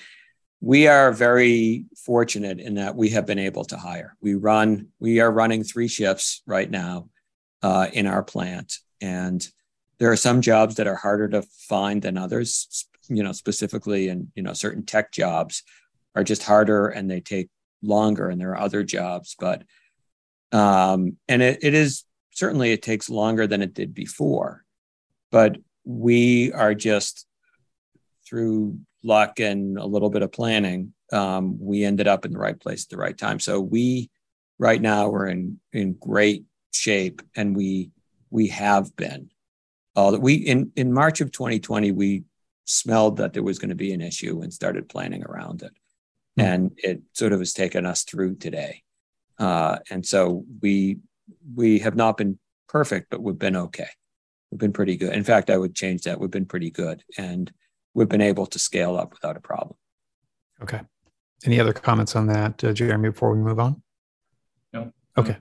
[0.60, 4.16] we are very fortunate in that we have been able to hire.
[4.20, 7.10] We run, we are running three shifts right now
[7.62, 9.46] uh, in our plant, and
[9.98, 12.86] there are some jobs that are harder to find than others.
[13.08, 15.62] You know, specifically, and you know, certain tech jobs
[16.16, 17.48] are just harder and they take
[17.82, 19.62] longer, and there are other jobs, but
[20.52, 24.64] um, and it, it is certainly it takes longer than it did before,
[25.30, 27.26] but we are just
[28.28, 32.58] through luck and a little bit of planning, um, we ended up in the right
[32.58, 33.38] place at the right time.
[33.40, 34.10] So we
[34.58, 37.90] right now we're in in great shape, and we
[38.30, 39.30] we have been.
[39.94, 42.24] Uh, we in in March of 2020 we
[42.64, 45.72] smelled that there was going to be an issue and started planning around it,
[46.38, 46.40] mm-hmm.
[46.40, 48.82] and it sort of has taken us through today.
[49.38, 50.98] Uh, and so we
[51.54, 53.88] we have not been perfect, but we've been okay.
[54.50, 55.12] We've been pretty good.
[55.12, 56.20] In fact, I would change that.
[56.20, 57.50] We've been pretty good, and
[57.96, 59.74] we've been able to scale up without a problem.
[60.62, 60.80] Okay.
[61.44, 63.82] Any other comments on that, uh, Jeremy, before we move on?
[64.72, 64.92] No.
[65.16, 65.36] Okay.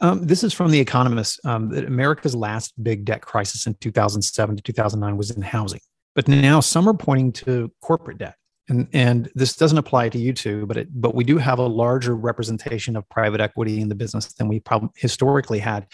[0.00, 1.44] Um, this is from The Economist.
[1.44, 5.80] Um, that America's last big debt crisis in 2007 to 2009 was in housing,
[6.14, 8.36] but now some are pointing to corporate debt.
[8.68, 11.66] And, and this doesn't apply to you two, but it, but we do have a
[11.66, 15.86] larger representation of private equity in the business than we probably historically had.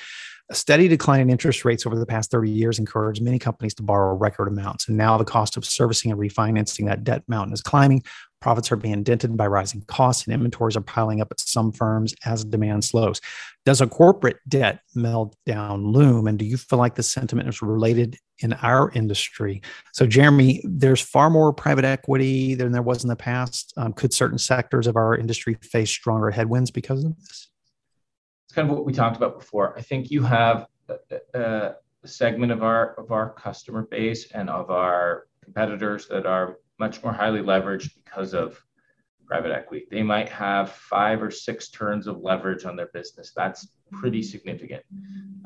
[0.53, 3.83] A steady decline in interest rates over the past 30 years encouraged many companies to
[3.83, 4.87] borrow record amounts.
[4.87, 8.03] And now the cost of servicing and refinancing that debt mountain is climbing.
[8.43, 12.15] Profits are being dented by rising costs, and inventories are piling up at some firms
[12.27, 13.19] as demand slows.
[13.65, 16.27] Does a corporate debt meltdown loom?
[16.27, 19.63] And do you feel like the sentiment is related in our industry?
[19.95, 23.73] So, Jeremy, there's far more private equity than there was in the past.
[23.79, 27.49] Um, could certain sectors of our industry face stronger headwinds because of this?
[28.53, 29.77] Kind of what we talked about before.
[29.77, 30.97] I think you have a,
[31.35, 31.75] a,
[32.05, 37.13] segment of our of our customer base and of our competitors that are much more
[37.13, 38.61] highly leveraged because of
[39.25, 39.87] private equity.
[39.89, 43.33] They might have five or six turns of leverage on their business.
[43.37, 44.83] That's pretty significant.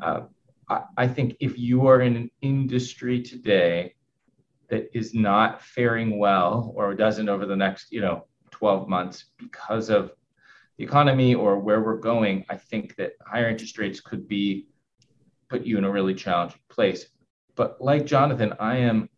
[0.03, 0.23] Uh,
[0.69, 3.95] I, I think if you are in an industry today
[4.69, 9.91] that is not faring well or doesn't over the next, you know, 12 months because
[9.91, 10.13] of
[10.77, 14.69] the economy or where we're going, I think that higher interest rates could be
[15.49, 17.07] put you in a really challenging place.
[17.55, 19.09] But like Jonathan, I am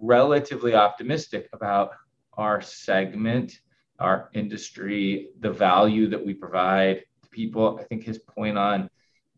[0.00, 1.92] relatively optimistic about
[2.34, 3.60] our segment,
[3.98, 7.78] our industry, the value that we provide to people.
[7.80, 8.90] I think his point on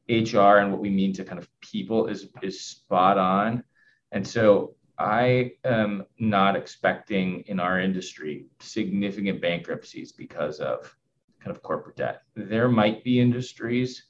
[0.09, 3.65] HR and what we mean to kind of people is is spot on.
[4.11, 10.95] And so I am not expecting in our industry significant bankruptcies because of
[11.43, 12.23] kind of corporate debt.
[12.35, 14.05] There might be industries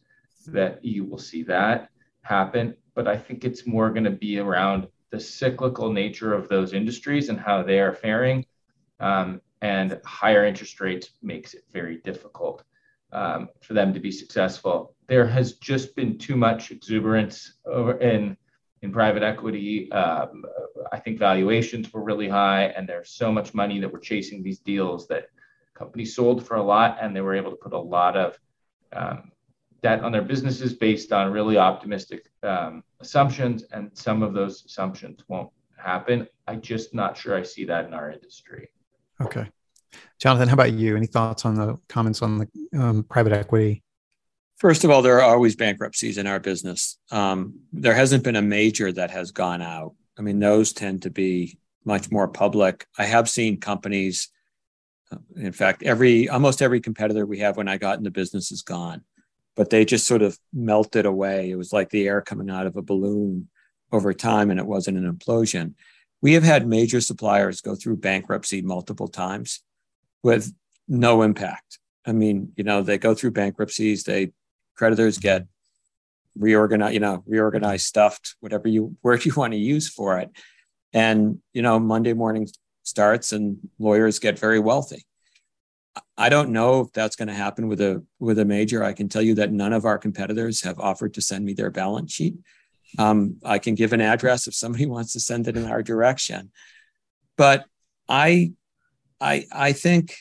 [0.47, 1.91] that you will see that
[2.23, 6.73] happen, but I think it's more going to be around the cyclical nature of those
[6.73, 8.45] industries and how they are faring.
[9.01, 12.65] Um, and higher interest rates makes it very difficult
[13.13, 14.95] um, for them to be successful.
[15.07, 18.37] There has just been too much exuberance over in
[18.83, 19.91] in private equity.
[19.93, 20.45] Um,
[20.93, 24.59] I think valuations were really high, and there's so much money that we're chasing these
[24.59, 25.27] deals that
[25.75, 28.39] companies sold for a lot, and they were able to put a lot of
[28.93, 29.33] um,
[29.83, 35.21] debt on their businesses based on really optimistic um, assumptions, and some of those assumptions
[35.29, 36.27] won't happen.
[36.47, 38.69] I'm just not sure I see that in our industry.
[39.21, 39.49] Okay.
[40.19, 40.97] Jonathan, how about you?
[40.97, 42.49] Any thoughts on the comments on the
[42.79, 43.83] um, private equity?
[44.57, 46.99] First of all, there are always bankruptcies in our business.
[47.11, 49.95] Um, there hasn't been a major that has gone out.
[50.19, 52.87] I mean, those tend to be much more public.
[52.97, 54.29] I have seen companies,
[55.37, 58.63] in fact, every almost every competitor we have when I got in the business is
[58.63, 59.03] gone,
[59.57, 61.51] but they just sort of melted away.
[61.51, 63.49] It was like the air coming out of a balloon
[63.93, 65.75] over time, and it wasn't an implosion.
[66.21, 69.63] We have had major suppliers go through bankruptcy multiple times
[70.23, 70.53] with
[70.89, 71.79] no impact.
[72.07, 74.33] I mean, you know, they go through bankruptcies, they
[74.77, 75.47] creditors get
[76.37, 80.31] reorganized, you know, reorganized, stuffed, whatever you word you want to use for it.
[80.93, 82.49] And, you know, Monday morning
[82.83, 85.05] starts and lawyers get very wealthy.
[86.17, 88.83] I don't know if that's going to happen with a with a major.
[88.83, 91.71] I can tell you that none of our competitors have offered to send me their
[91.71, 92.35] balance sheet.
[92.99, 96.51] Um, I can give an address if somebody wants to send it in our direction.
[97.37, 97.65] But
[98.09, 98.53] I
[99.23, 100.17] I, I think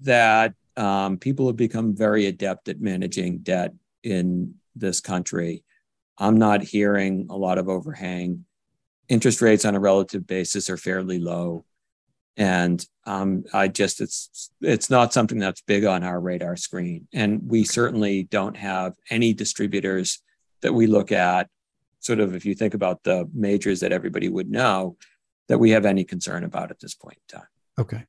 [0.00, 5.62] that um, people have become very adept at managing debt in this country.
[6.18, 8.46] I'm not hearing a lot of overhang.
[9.08, 11.66] Interest rates on a relative basis are fairly low.
[12.36, 17.08] And um, I just it's it's not something that's big on our radar screen.
[17.12, 20.22] And we certainly don't have any distributors
[20.60, 21.48] that we look at,
[22.00, 24.96] sort of if you think about the majors that everybody would know,
[25.48, 27.48] that we have any concern about at this point in time.
[27.78, 28.04] Okay.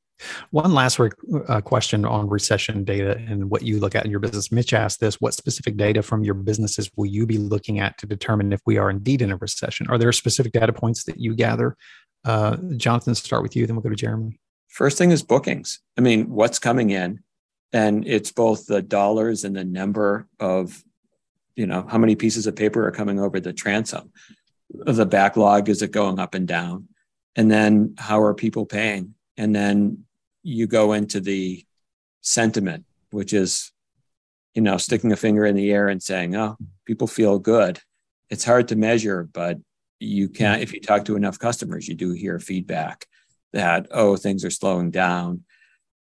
[0.50, 4.52] One last uh, question on recession data and what you look at in your business.
[4.52, 8.08] Mitch asked this What specific data from your businesses will you be looking at to
[8.08, 9.88] determine if we are indeed in a recession?
[9.90, 11.78] Are there specific data points that you gather?
[12.26, 14.40] Uh, Jonathan, start with you, then we'll go to Jeremy.
[14.68, 15.80] First thing is bookings.
[15.98, 17.24] I mean, what's coming in?
[17.74, 20.84] And it's both the dollars and the number of,
[21.56, 24.12] you know, how many pieces of paper are coming over the transom.
[24.70, 26.90] The backlog, is it going up and down?
[27.36, 29.16] And then how are people paying?
[29.38, 30.06] And then
[30.44, 31.66] you go into the
[32.22, 33.72] sentiment, which is,
[34.54, 37.80] you know, sticking a finger in the air and saying, oh, people feel good.
[38.30, 39.58] It's hard to measure, but
[40.00, 43.06] you can't, if you talk to enough customers, you do hear feedback
[43.54, 45.44] that, oh, things are slowing down.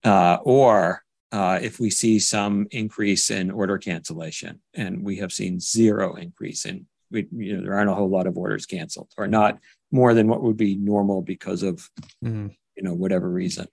[0.04, 5.60] Uh, or uh, if we see some increase in order cancellation, and we have seen
[5.60, 9.26] zero increase in, we, you know, there aren't a whole lot of orders canceled, or
[9.26, 9.58] not
[9.90, 11.88] more than what would be normal because of,
[12.24, 12.48] mm-hmm.
[12.76, 13.66] you know, whatever reason.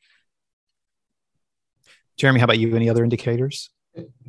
[2.17, 2.75] Jeremy, how about you?
[2.75, 3.69] Any other indicators?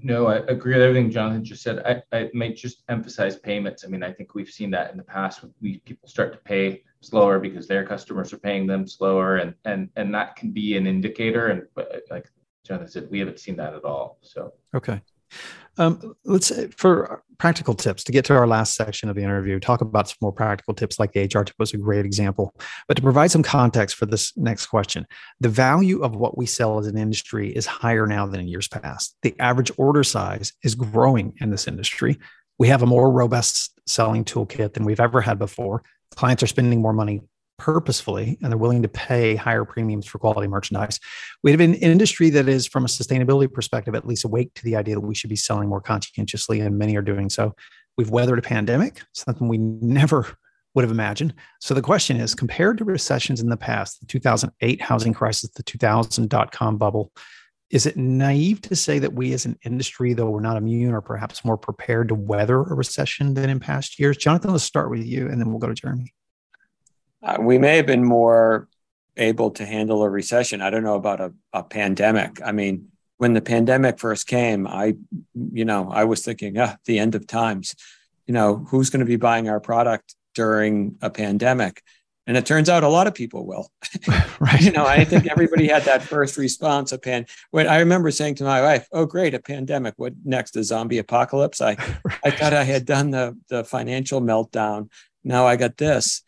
[0.02, 1.80] No, I agree with everything Jonathan just said.
[1.80, 3.84] I, I might just emphasize payments.
[3.84, 6.82] I mean, I think we've seen that in the past we people start to pay
[7.00, 10.86] slower because their customers are paying them slower, and and and that can be an
[10.86, 11.48] indicator.
[11.48, 11.62] And
[12.10, 12.28] like
[12.64, 14.18] Jonathan said, we haven't seen that at all.
[14.22, 15.00] So okay,
[15.79, 19.61] um, let's for practical tips to get to our last section of the interview.
[19.61, 22.53] Talk about some more practical tips, like the HR tip was a great example.
[22.89, 25.07] But to provide some context for this next question,
[25.41, 28.66] the value of what we sell as an industry is higher now than in years
[28.66, 29.16] past.
[29.22, 32.18] The average order size is growing in this industry.
[32.59, 35.85] We have a more robust selling toolkit than we've ever had before.
[36.16, 37.22] Clients are spending more money
[37.59, 40.98] purposefully and they're willing to pay higher premiums for quality merchandise.
[41.42, 44.76] We have an industry that is, from a sustainability perspective, at least awake to the
[44.76, 47.54] idea that we should be selling more conscientiously, and many are doing so.
[47.96, 50.26] We've weathered a pandemic, something we never
[50.74, 51.34] would have imagined.
[51.61, 55.62] So the question is compared to recessions in the past, the 2008 housing crisis, the
[55.64, 57.12] 2000 dot com bubble,
[57.70, 61.02] is it naive to say that we as an industry, though we're not immune or
[61.02, 64.16] perhaps more prepared to weather a recession than in past years?
[64.16, 66.14] Jonathan, let's start with you and then we'll go to Jeremy
[67.22, 68.68] uh, we may have been more
[69.16, 70.60] able to handle a recession.
[70.60, 72.40] I don't know about a, a pandemic.
[72.44, 74.94] I mean, when the pandemic first came, I,
[75.52, 77.74] you know, I was thinking, ah, the end of times.
[78.26, 81.82] You know, who's going to be buying our product during a pandemic?
[82.26, 83.72] And it turns out a lot of people will.
[84.38, 84.60] right.
[84.60, 86.92] you know, I think everybody had that first response.
[86.92, 87.24] A pan.
[87.50, 89.94] When I remember saying to my wife, "Oh, great, a pandemic.
[89.96, 90.54] What next?
[90.54, 91.70] A zombie apocalypse?" I,
[92.04, 92.18] right.
[92.22, 94.90] I thought I had done the the financial meltdown.
[95.24, 96.22] Now I got this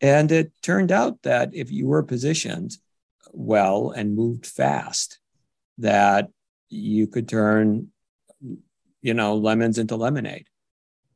[0.00, 2.76] And it turned out that if you were positioned
[3.32, 5.18] well and moved fast,
[5.78, 6.30] that
[6.68, 7.88] you could turn,
[9.00, 10.46] you know, lemons into lemonade.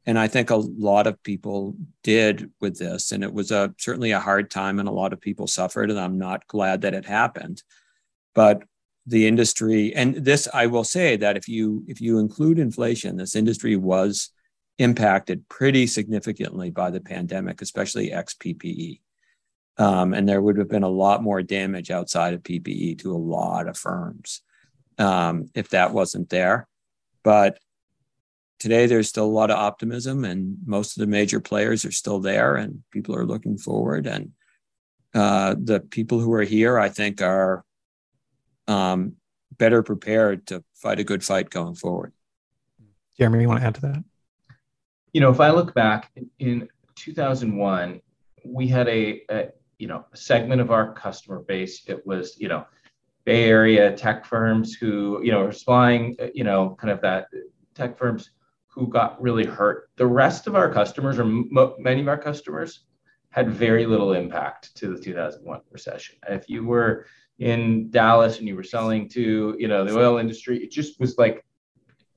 [0.07, 4.13] And I think a lot of people did with this, and it was a certainly
[4.13, 5.91] a hard time, and a lot of people suffered.
[5.91, 7.65] And I'm not glad that it happened,
[8.33, 8.63] but
[9.07, 13.35] the industry, and this I will say that if you if you include inflation, this
[13.35, 14.31] industry was
[14.79, 19.01] impacted pretty significantly by the pandemic, especially ex PPE.
[19.79, 23.17] Um, and there would have been a lot more damage outside of PPE to a
[23.17, 24.43] lot of firms
[24.99, 26.67] um, if that wasn't there.
[27.23, 27.59] But
[28.59, 32.21] today, there's still a lot of optimism, and most of the major players are still
[32.21, 34.07] there, and people are looking forward.
[34.07, 34.33] And
[35.15, 37.65] uh, the people who are here, I think, are
[38.69, 39.15] um,
[39.59, 42.13] better prepared to fight a good fight going forward.
[43.19, 44.05] Jeremy, you want to add to that?
[45.17, 46.11] You know, if I look back
[46.41, 48.03] in 2001,
[48.45, 49.49] we had a, a
[49.79, 51.85] you know a segment of our customer base.
[51.87, 52.67] It was you know
[53.25, 57.29] Bay Area tech firms who you know supplying you know kind of that
[57.75, 58.33] tech firms
[58.67, 59.89] who got really hurt.
[59.97, 61.49] The rest of our customers, or m-
[61.79, 62.85] many of our customers,
[63.31, 66.17] had very little impact to the 2001 recession.
[66.29, 67.07] If you were
[67.39, 71.17] in Dallas and you were selling to you know the oil industry, it just was
[71.17, 71.43] like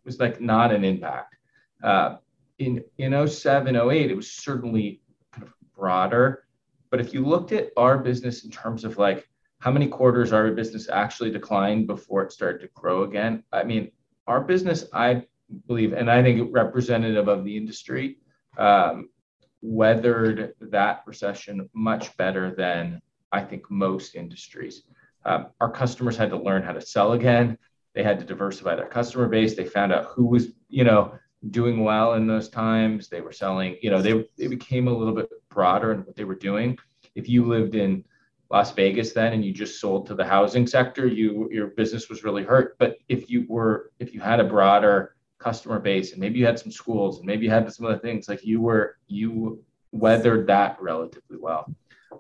[0.04, 1.38] was like not an impact.
[1.82, 2.18] Uh,
[2.60, 5.02] in in 07, 08, it was certainly
[5.32, 6.44] kind of broader.
[6.92, 9.28] But if you looked at our business in terms of like
[9.60, 13.92] how many quarters our business actually declined before it started to grow again, I mean,
[14.28, 15.26] our business, I
[15.68, 18.18] believe, and I think representative of the industry,
[18.58, 19.10] um,
[19.62, 23.02] weathered that recession much better than
[23.32, 24.84] I think most industries.
[25.26, 27.58] Um, our customers had to learn how to sell again.
[27.94, 29.56] They had to diversify their customer base.
[29.56, 31.14] They found out who was, you know,
[31.50, 33.08] doing well in those times.
[33.08, 36.26] They were selling, you know, they, they became a little bit broader in what they
[36.26, 36.78] were doing.
[37.16, 38.04] If you lived in
[38.52, 42.24] Las Vegas then and you just sold to the housing sector, you your business was
[42.24, 42.78] really hurt.
[42.80, 46.60] But if you were if you had a broader customer base and maybe you had
[46.60, 50.82] some schools and maybe you had some other things, like you were you weathered that
[50.82, 51.74] relatively well.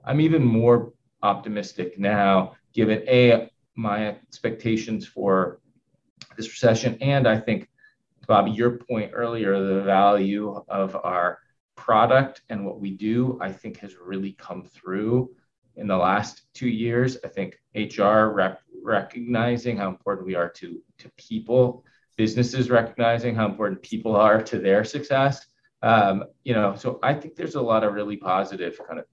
[0.05, 0.93] I'm even more
[1.23, 5.59] optimistic now given a my expectations for
[6.37, 7.69] this recession and I think
[8.29, 11.39] Bobby, your point earlier, the value of our
[11.75, 15.31] product and what we do, I think has really come through
[15.77, 17.17] in the last two years.
[17.25, 21.83] I think HR rep- recognizing how important we are to, to people,
[22.17, 25.47] businesses recognizing how important people are to their success.
[25.81, 29.05] Um, you know, so I think there's a lot of really positive kind of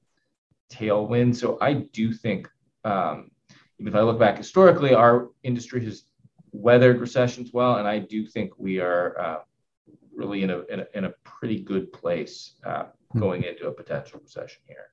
[0.70, 1.36] tailwind.
[1.36, 2.50] So I do think,
[2.84, 3.30] um,
[3.78, 6.02] if I look back historically, our industry has
[6.56, 9.38] weathered recessions well, and I do think we are uh,
[10.14, 13.20] really in a, in a, in a pretty good place uh, hmm.
[13.20, 14.88] going into a potential recession here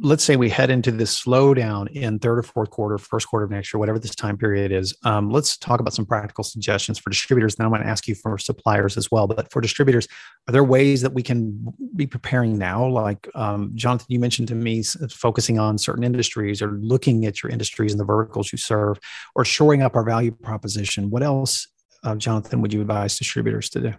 [0.00, 3.50] let's say we head into this slowdown in third or fourth quarter, first quarter of
[3.50, 4.94] next year, whatever this time period is.
[5.02, 7.56] Um, let's talk about some practical suggestions for distributors.
[7.56, 9.26] Then I'm going to ask you for suppliers as well.
[9.26, 10.06] But for distributors,
[10.48, 12.86] are there ways that we can be preparing now?
[12.86, 17.50] Like um, Jonathan, you mentioned to me focusing on certain industries or looking at your
[17.50, 19.00] industries and the verticals you serve,
[19.34, 21.10] or shoring up our value proposition.
[21.10, 21.66] What else,
[22.04, 23.94] uh, Jonathan, would you advise distributors to do?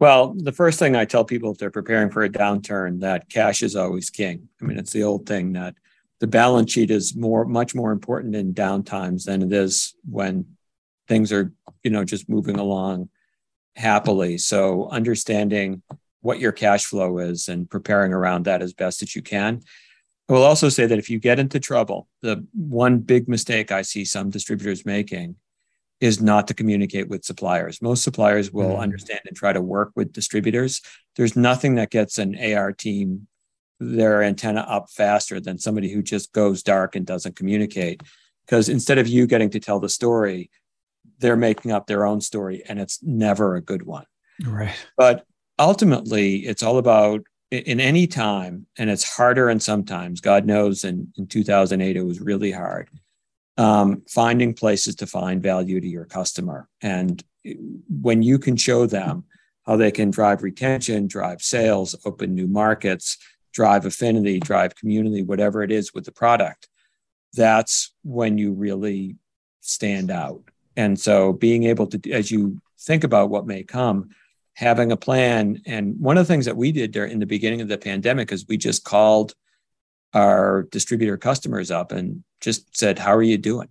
[0.00, 3.62] Well, the first thing I tell people if they're preparing for a downturn that cash
[3.62, 4.48] is always king.
[4.62, 5.74] I mean, it's the old thing that
[6.20, 10.46] the balance sheet is more much more important in downtimes than it is when
[11.08, 13.08] things are, you know, just moving along
[13.74, 14.38] happily.
[14.38, 15.82] So understanding
[16.20, 19.62] what your cash flow is and preparing around that as best that you can.
[20.28, 23.82] I will also say that if you get into trouble, the one big mistake I
[23.82, 25.36] see some distributors making
[26.00, 27.82] is not to communicate with suppliers.
[27.82, 28.82] Most suppliers will mm-hmm.
[28.82, 30.80] understand and try to work with distributors.
[31.16, 33.26] There's nothing that gets an AR team
[33.80, 38.02] their antenna up faster than somebody who just goes dark and doesn't communicate.
[38.44, 40.50] Because instead of you getting to tell the story,
[41.18, 44.06] they're making up their own story and it's never a good one.
[44.44, 44.74] Right.
[44.96, 45.24] But
[45.58, 51.12] ultimately, it's all about in any time, and it's harder and sometimes, God knows in,
[51.16, 52.90] in 2008, it was really hard
[53.58, 56.68] um, finding places to find value to your customer.
[56.80, 57.22] And
[58.00, 59.24] when you can show them
[59.66, 63.18] how they can drive retention, drive sales, open new markets,
[63.52, 66.68] drive affinity, drive community, whatever it is with the product,
[67.34, 69.16] that's when you really
[69.60, 70.42] stand out.
[70.76, 74.10] And so being able to, as you think about what may come,
[74.54, 75.60] having a plan.
[75.66, 78.32] And one of the things that we did there in the beginning of the pandemic
[78.32, 79.34] is we just called
[80.14, 83.68] our distributor customers up and just said, How are you doing?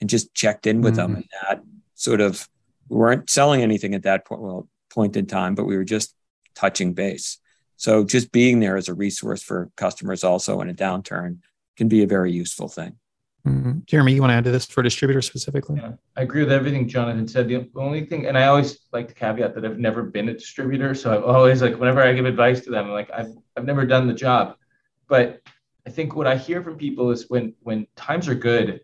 [0.00, 1.14] And just checked in with mm-hmm.
[1.14, 1.16] them.
[1.16, 1.62] And that
[1.94, 2.48] sort of,
[2.88, 6.14] we weren't selling anything at that point, well, point in time, but we were just
[6.54, 7.38] touching base.
[7.76, 11.38] So just being there as a resource for customers also in a downturn
[11.76, 12.96] can be a very useful thing.
[13.46, 13.80] Mm-hmm.
[13.84, 15.76] Jeremy, you want to add to this for distributors specifically?
[15.76, 17.46] Yeah, I agree with everything Jonathan said.
[17.46, 20.94] The only thing, and I always like to caveat that I've never been a distributor,
[20.94, 23.84] so I've always like whenever I give advice to them, I'm like I've I've never
[23.84, 24.56] done the job,
[25.08, 25.42] but
[25.86, 28.80] I think what I hear from people is when when times are good,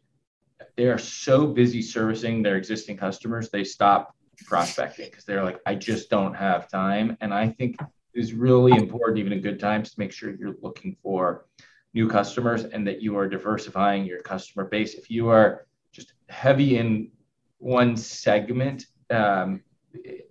[0.76, 4.14] they are so busy servicing their existing customers, they stop
[4.46, 7.16] prospecting because they're like, I just don't have time.
[7.20, 7.76] And I think
[8.14, 11.46] it's really important, even in good times, to make sure you're looking for
[11.94, 14.94] new customers and that you are diversifying your customer base.
[14.94, 17.10] If you are just heavy in
[17.58, 19.62] one segment, um,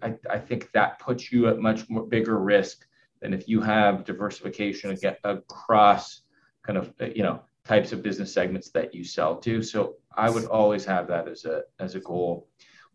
[0.01, 2.87] I, I, think that puts you at much more bigger risk
[3.21, 6.21] than if you have diversification across
[6.63, 9.61] kind of you know types of business segments that you sell to.
[9.61, 12.47] So I would always have that as a as a goal.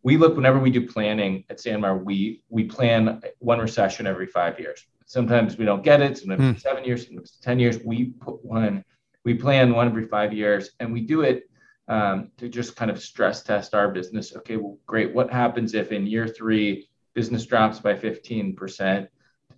[0.02, 4.58] We look whenever we do planning at SanMar, we we plan one recession every five
[4.58, 4.84] years.
[5.06, 6.18] Sometimes we don't get it.
[6.18, 6.60] Sometimes mm.
[6.60, 7.78] seven years, sometimes ten years.
[7.84, 8.84] We put one.
[9.24, 11.44] We plan one every five years, and we do it
[11.88, 14.34] um, to just kind of stress test our business.
[14.36, 15.14] Okay, well, great.
[15.14, 19.08] What happens if in year three business drops by fifteen percent?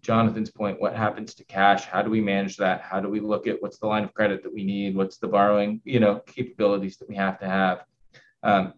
[0.07, 1.84] Jonathan's point, what happens to cash?
[1.84, 2.80] How do we manage that?
[2.80, 4.94] How do we look at what's the line of credit that we need?
[4.94, 7.84] What's the borrowing, you know, capabilities that we have to have?
[8.44, 8.74] Um,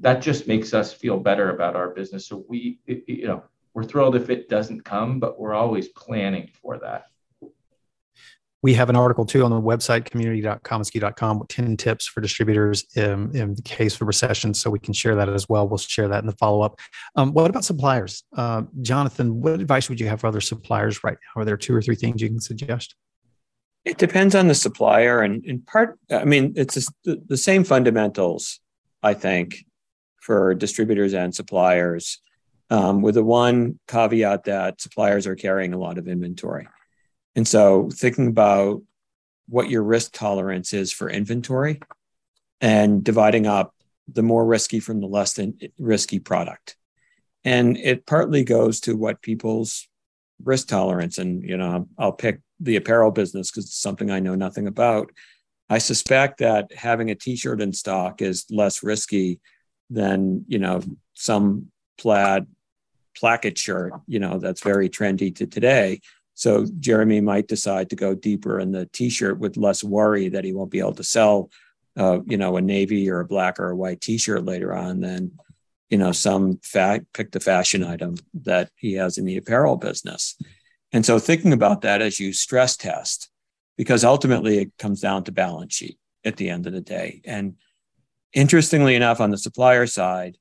[0.00, 2.26] that just makes us feel better about our business.
[2.26, 3.44] So we, you know,
[3.74, 7.08] we're thrilled if it doesn't come, but we're always planning for that.
[8.64, 13.30] We have an article too on the website community.commonsku.com with 10 tips for distributors in,
[13.36, 14.54] in, the case of recession.
[14.54, 15.68] So we can share that as well.
[15.68, 16.80] We'll share that in the follow up.
[17.14, 18.24] Um, what about suppliers?
[18.34, 21.42] Uh, Jonathan, what advice would you have for other suppliers right now?
[21.42, 22.94] Are there two or three things you can suggest?
[23.84, 25.20] It depends on the supplier.
[25.20, 28.60] And in part, I mean, it's the same fundamentals,
[29.02, 29.62] I think,
[30.22, 32.18] for distributors and suppliers,
[32.70, 36.66] um, with the one caveat that suppliers are carrying a lot of inventory.
[37.36, 38.82] And so thinking about
[39.48, 41.80] what your risk tolerance is for inventory
[42.60, 43.74] and dividing up
[44.08, 46.76] the more risky from the less than risky product.
[47.44, 49.88] And it partly goes to what people's
[50.42, 54.34] risk tolerance and you know I'll pick the apparel business because it's something I know
[54.34, 55.10] nothing about.
[55.70, 59.40] I suspect that having a t-shirt in stock is less risky
[59.90, 60.82] than, you know,
[61.14, 61.68] some
[61.98, 62.46] plaid
[63.16, 66.00] placket shirt, you know, that's very trendy to today
[66.34, 70.52] so Jeremy might decide to go deeper in the T-shirt with less worry that he
[70.52, 71.50] won't be able to sell,
[71.96, 75.32] uh, you know, a navy or a black or a white T-shirt later on than,
[75.90, 80.36] you know, some fat pick the fashion item that he has in the apparel business.
[80.92, 83.30] And so thinking about that as you stress test,
[83.76, 87.20] because ultimately it comes down to balance sheet at the end of the day.
[87.24, 87.54] And
[88.32, 90.36] interestingly enough, on the supplier side,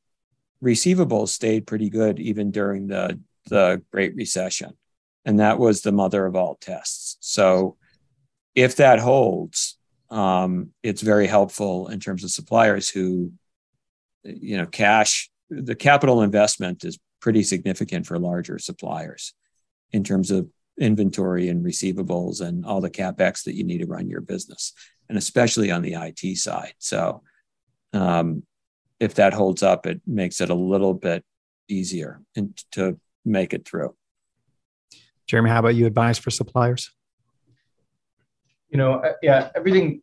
[0.63, 3.19] receivables stayed pretty good even during the
[3.49, 4.73] the Great Recession
[5.25, 7.17] and that was the mother of all tests.
[7.21, 7.77] So
[8.55, 9.77] if that holds,
[10.09, 13.31] um, it's very helpful in terms of suppliers who,
[14.23, 19.33] you know, cash, the capital investment is pretty significant for larger suppliers
[19.91, 20.49] in terms of
[20.79, 24.73] inventory and receivables and all the capex that you need to run your business,
[25.07, 26.73] and especially on the IT side.
[26.79, 27.21] So,
[27.93, 28.43] um,
[28.99, 31.23] if that holds up, it makes it a little bit
[31.67, 32.21] easier
[32.71, 33.95] to make it through.
[35.27, 35.85] Jeremy, how about you?
[35.85, 36.91] advise for suppliers?
[38.69, 40.01] You know, uh, yeah, everything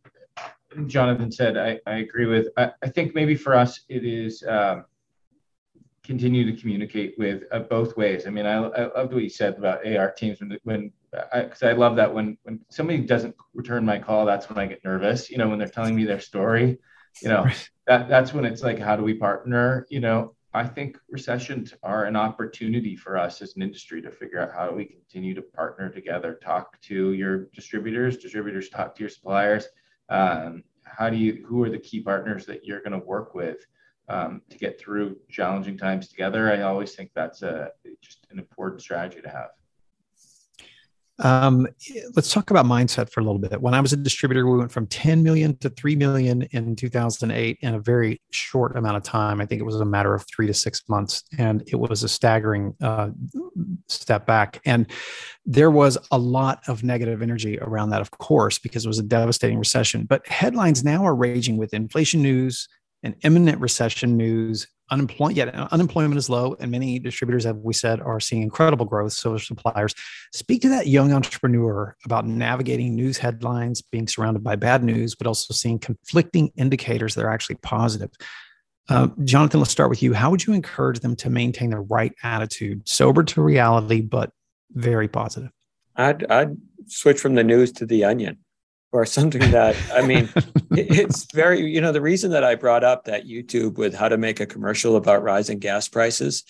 [0.87, 2.49] Jonathan said, I, I agree with.
[2.57, 4.85] I, I think maybe for us, it is um,
[6.05, 8.27] continue to communicate with uh, both ways.
[8.27, 11.71] I mean, I, I loved what you said about AR teams when, when because I,
[11.71, 15.31] I, love that when when somebody doesn't return my call, that's when I get nervous.
[15.31, 16.79] You know, when they're telling me their story,
[17.21, 17.47] you know,
[17.87, 19.87] that that's when it's like, how do we partner?
[19.91, 24.41] You know, I think recessions are an opportunity for us as an industry to figure
[24.41, 29.01] out how do we continue to partner together, talk to your distributors, distributors talk to
[29.01, 29.69] your suppliers.
[30.09, 33.65] Um, how do you, who are the key partners that you're going to work with
[34.09, 36.51] um, to get through challenging times together?
[36.51, 37.71] I always think that's a,
[38.03, 39.51] just an important strategy to have.
[41.21, 41.69] Um,
[42.17, 43.61] let's talk about mindset for a little bit.
[43.61, 47.59] When I was a distributor, we went from 10 million to 3 million in 2008
[47.61, 49.41] in a very short amount of time.
[49.41, 52.09] I think it was a matter of three to six months, and it was a
[52.09, 53.11] staggering uh,
[53.89, 54.61] step back.
[54.65, 54.87] And
[55.45, 59.05] there was a lot of negative energy around that, of course, because it was a
[59.05, 60.05] devastating recession.
[60.05, 62.67] But headlines now are raging with inflation news
[63.03, 68.01] and imminent recession news unemployment yet unemployment is low and many distributors as we said
[68.01, 69.95] are seeing incredible growth so are suppliers.
[70.33, 75.27] Speak to that young entrepreneur about navigating news headlines being surrounded by bad news but
[75.27, 78.11] also seeing conflicting indicators that are actually positive.
[78.89, 80.13] Uh, jonathan let's start with you.
[80.15, 84.33] How would you encourage them to maintain the right attitude sober to reality but
[84.73, 85.51] very positive?
[85.97, 88.39] I'd I'd switch from the news to the Onion,
[88.93, 90.29] or something that I mean,
[90.73, 94.19] it's very you know the reason that I brought up that YouTube with how to
[94.19, 96.45] make a commercial about rising gas prices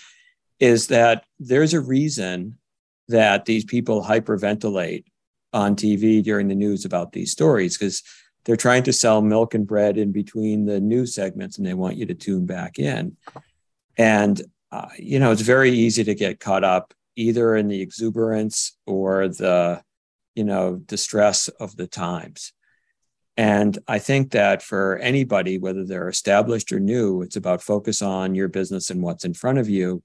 [0.59, 2.59] is that there's a reason
[3.09, 5.05] that these people hyperventilate
[5.53, 8.03] on TV during the news about these stories because
[8.45, 11.97] they're trying to sell milk and bread in between the news segments and they want
[11.97, 13.16] you to tune back in.
[13.99, 18.76] And, uh, you know, it's very easy to get caught up either in the exuberance
[18.86, 19.82] or the,
[20.35, 22.53] you know, distress of the times.
[23.37, 28.35] And I think that for anybody, whether they're established or new, it's about focus on
[28.35, 30.03] your business and what's in front of you.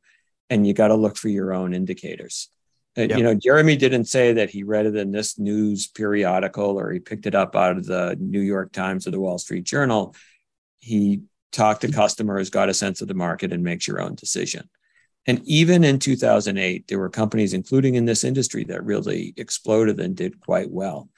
[0.49, 2.49] And you got to look for your own indicators.
[2.97, 3.17] Uh, yep.
[3.17, 6.99] You know, Jeremy didn't say that he read it in this news periodical or he
[6.99, 10.15] picked it up out of the New York Times or the Wall Street Journal.
[10.79, 14.69] He talked to customers, got a sense of the market, and makes your own decision.
[15.27, 20.15] And even in 2008, there were companies, including in this industry, that really exploded and
[20.15, 21.09] did quite well.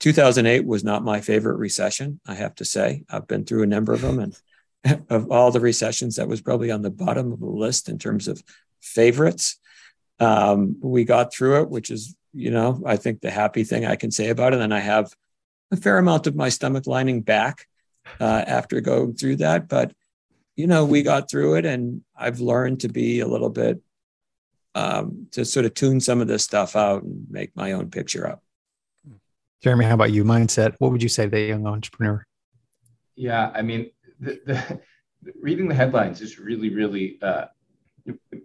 [0.00, 3.04] 2008 was not my favorite recession, I have to say.
[3.08, 6.70] I've been through a number of them, and of all the recessions, that was probably
[6.70, 8.42] on the bottom of the list in terms of
[8.80, 9.58] favorites.
[10.20, 13.96] Um, we got through it, which is, you know, I think the happy thing I
[13.96, 14.60] can say about it.
[14.60, 15.12] And I have
[15.70, 17.66] a fair amount of my stomach lining back
[18.20, 19.68] uh, after going through that.
[19.68, 19.92] But,
[20.56, 23.80] you know, we got through it and I've learned to be a little bit,
[24.74, 28.26] um, to sort of tune some of this stuff out and make my own picture
[28.26, 28.42] up.
[29.62, 30.24] Jeremy, how about you?
[30.24, 30.74] Mindset.
[30.78, 32.24] What would you say to the young entrepreneur?
[33.16, 33.90] Yeah, I mean,
[34.20, 34.80] the, the,
[35.40, 37.46] reading the headlines is really, really uh,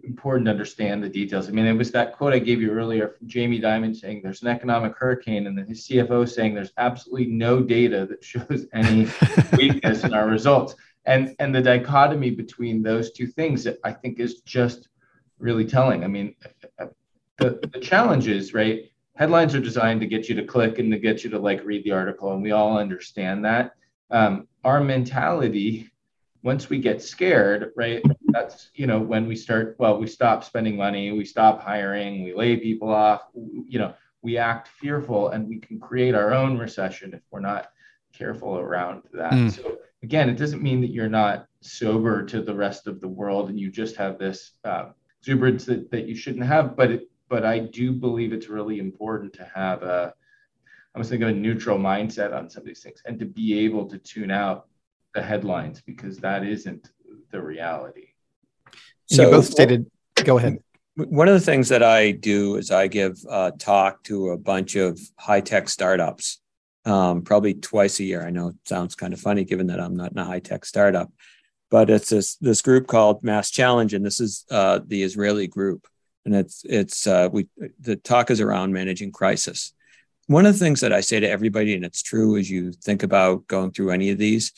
[0.04, 1.48] important to understand the details.
[1.48, 4.42] I mean, it was that quote I gave you earlier from Jamie Dimon saying there's
[4.42, 9.06] an economic hurricane, and then his CFO saying there's absolutely no data that shows any
[9.56, 10.74] weakness in our results.
[11.06, 14.88] And and the dichotomy between those two things, I think, is just
[15.38, 16.04] really telling.
[16.04, 16.34] I mean,
[17.38, 18.84] the the challenge is right.
[19.16, 21.84] Headlines are designed to get you to click and to get you to like read
[21.84, 23.72] the article, and we all understand that.
[24.10, 25.90] Um, our mentality
[26.42, 29.76] once we get scared, right, that's you know when we start.
[29.78, 33.22] Well, we stop spending money, we stop hiring, we lay people off.
[33.34, 37.70] You know, we act fearful, and we can create our own recession if we're not
[38.12, 39.32] careful around that.
[39.32, 39.50] Mm.
[39.50, 43.50] So again, it doesn't mean that you're not sober to the rest of the world
[43.50, 44.90] and you just have this uh,
[45.20, 46.76] exuberance that, that you shouldn't have.
[46.76, 50.14] But it, but I do believe it's really important to have a
[50.94, 53.60] I was thinking of a neutral mindset on some of these things and to be
[53.60, 54.66] able to tune out
[55.14, 56.90] the headlines because that isn't
[57.30, 58.08] the reality.
[59.06, 59.88] So you both stated,
[60.24, 60.58] go ahead.
[60.96, 64.74] One of the things that I do is I give a talk to a bunch
[64.74, 66.40] of high tech startups,
[66.84, 68.26] um, probably twice a year.
[68.26, 70.64] I know it sounds kind of funny given that I'm not in a high tech
[70.64, 71.10] startup,
[71.70, 75.86] but it's this this group called Mass Challenge, and this is uh, the Israeli group,
[76.24, 77.46] and it's it's uh, we
[77.80, 79.72] the talk is around managing crisis.
[80.26, 83.02] One of the things that I say to everybody, and it's true as you think
[83.02, 84.52] about going through any of these,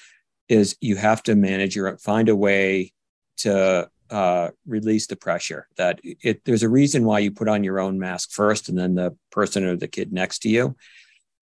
[0.48, 2.92] is you have to manage your find a way
[3.38, 7.80] to uh, release the pressure that it there's a reason why you put on your
[7.80, 10.76] own mask first and then the person or the kid next to you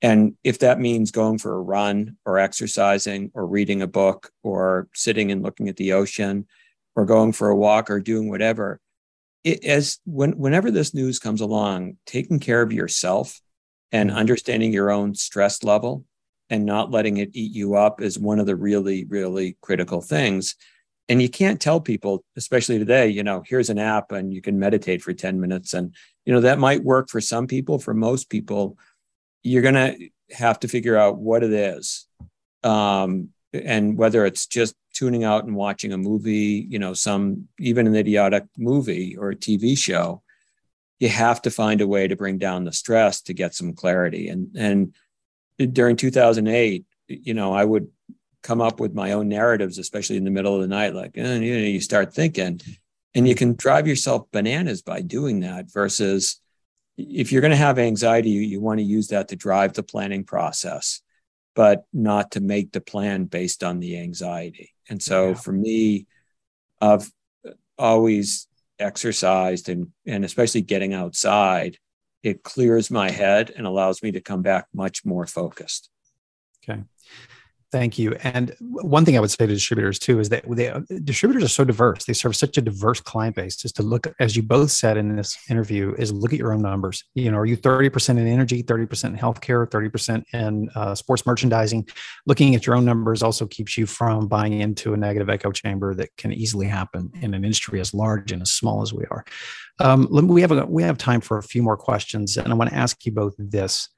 [0.02, 4.88] and if that means going for a run or exercising or reading a book or
[4.94, 6.46] sitting and looking at the ocean
[6.96, 8.80] or going for a walk or doing whatever
[9.44, 13.40] it, as when whenever this news comes along taking care of yourself
[13.92, 14.18] and mm-hmm.
[14.18, 16.04] understanding your own stress level
[16.48, 20.56] and not letting it eat you up is one of the really, really critical things.
[21.08, 24.58] And you can't tell people, especially today, you know, here's an app and you can
[24.58, 25.74] meditate for 10 minutes.
[25.74, 25.94] And,
[26.24, 27.78] you know, that might work for some people.
[27.78, 28.78] For most people,
[29.42, 32.06] you're going to have to figure out what it is.
[32.62, 37.86] Um, and whether it's just tuning out and watching a movie, you know, some even
[37.86, 40.22] an idiotic movie or a TV show,
[40.98, 44.28] you have to find a way to bring down the stress to get some clarity.
[44.28, 44.94] And, and,
[45.72, 47.88] during 2008, you know, I would
[48.42, 50.94] come up with my own narratives, especially in the middle of the night.
[50.94, 52.62] Like, eh, you know, you start thinking,
[53.14, 55.70] and you can drive yourself bananas by doing that.
[55.70, 56.40] Versus,
[56.96, 59.82] if you're going to have anxiety, you, you want to use that to drive the
[59.82, 61.00] planning process,
[61.54, 64.72] but not to make the plan based on the anxiety.
[64.88, 65.34] And so, yeah.
[65.34, 66.06] for me,
[66.80, 67.10] I've
[67.78, 68.46] always
[68.78, 71.78] exercised and and especially getting outside
[72.22, 75.88] it clears my head and allows me to come back much more focused.
[76.62, 76.82] Okay.
[77.72, 78.14] Thank you.
[78.24, 81.62] And one thing I would say to distributors too is that they, distributors are so
[81.62, 82.04] diverse.
[82.04, 83.54] They serve such a diverse client base.
[83.54, 86.62] Just to look, as you both said in this interview, is look at your own
[86.62, 87.04] numbers.
[87.14, 91.88] You know, are you 30% in energy, 30% in healthcare, 30% in uh, sports merchandising?
[92.26, 95.94] Looking at your own numbers also keeps you from buying into a negative echo chamber
[95.94, 99.24] that can easily happen in an industry as large and as small as we are.
[99.78, 102.70] Um, we have a, we have time for a few more questions, and I want
[102.70, 103.88] to ask you both this.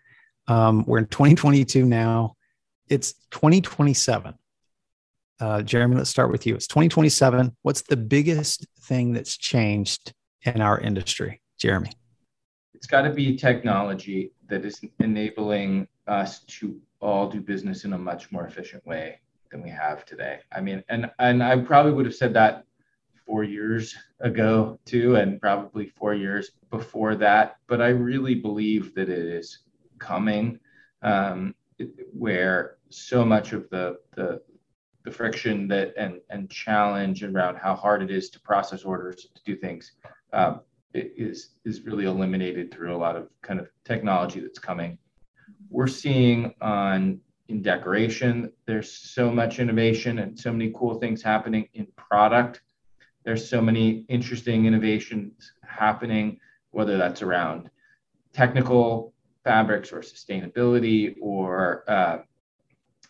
[0.47, 2.37] Um, we're in 2022 now
[2.93, 4.35] it's 2027.
[5.41, 6.55] Uh, Jeremy, let's start with you.
[6.55, 7.57] It's 2027.
[7.63, 10.13] What's the biggest thing that's changed
[10.43, 11.91] in our industry, Jeremy?
[12.75, 17.99] It's got to be technology that is enabling us to all do business in a
[17.99, 19.21] much more efficient way
[19.51, 20.41] than we have today.
[20.55, 22.65] I mean, and and I probably would have said that
[23.27, 27.57] four years ago too, and probably four years before that.
[27.69, 29.61] But I really believe that it is
[29.99, 30.61] coming.
[31.01, 31.55] Um,
[32.13, 34.41] where so much of the the,
[35.05, 39.43] the friction that and and challenge around how hard it is to process orders to
[39.45, 39.93] do things
[40.33, 40.61] um,
[40.95, 44.99] is is really eliminated through a lot of kind of technology that's coming.
[45.71, 51.69] We're seeing on in decoration, there's so much innovation and so many cool things happening
[51.75, 52.63] in product.
[53.25, 56.39] There's so many interesting innovations happening,
[56.71, 57.71] whether that's around
[58.33, 59.13] technical
[59.45, 62.19] fabrics or sustainability or uh,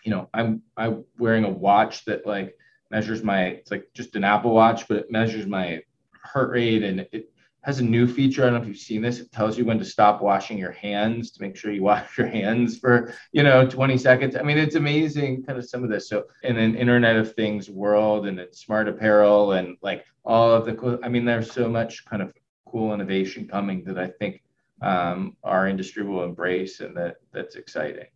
[0.03, 2.57] you know i'm i'm wearing a watch that like
[2.91, 5.81] measures my it's like just an apple watch but it measures my
[6.25, 7.33] heart rate and it
[7.63, 9.79] has a new feature i don't know if you've seen this it tells you when
[9.79, 13.67] to stop washing your hands to make sure you wash your hands for you know
[13.67, 17.17] 20 seconds i mean it's amazing kind of some of this so in an internet
[17.17, 21.25] of things world and in smart apparel and like all of the cool, i mean
[21.25, 22.33] there's so much kind of
[22.67, 24.43] cool innovation coming that i think
[24.83, 28.07] um, our industry will embrace and that that's exciting.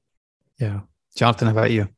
[0.59, 0.81] Yeah.
[1.17, 1.89] Jonathan, how about you?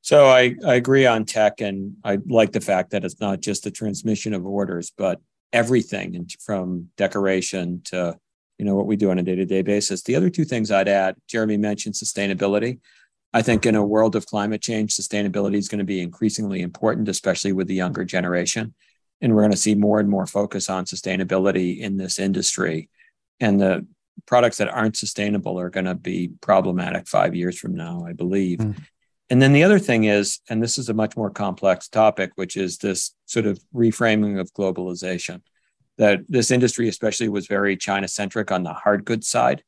[0.00, 3.62] So I, I agree on tech and I like the fact that it's not just
[3.62, 5.20] the transmission of orders, but
[5.52, 8.18] everything from decoration to
[8.58, 10.02] you know what we do on a day-to-day basis.
[10.02, 12.80] The other two things I'd add, Jeremy mentioned sustainability.
[13.32, 17.08] I think in a world of climate change, sustainability is going to be increasingly important,
[17.08, 18.74] especially with the younger generation.
[19.20, 22.90] And we're going to see more and more focus on sustainability in this industry
[23.40, 23.86] and the
[24.26, 28.58] products that aren't sustainable are going to be problematic five years from now, I believe.
[28.58, 28.76] Mm.
[29.30, 32.56] And then the other thing is, and this is a much more complex topic, which
[32.56, 35.40] is this sort of reframing of globalization.
[35.98, 39.62] That this industry, especially, was very China centric on the hard goods side.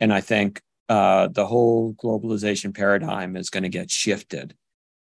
[0.00, 4.54] And I think uh, the whole globalization paradigm is going to get shifted.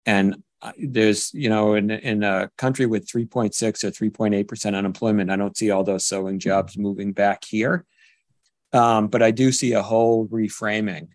[0.06, 0.44] And
[0.78, 5.72] there's, you know, in, in a country with 3.6 or 3.8% unemployment, I don't see
[5.72, 7.86] all those sewing jobs moving back here.
[8.74, 11.10] Um, but I do see a whole reframing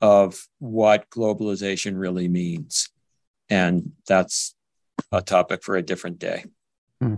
[0.00, 2.88] of what globalization really means.
[3.48, 4.54] And that's
[5.12, 6.44] a topic for a different day.
[7.00, 7.16] Hmm.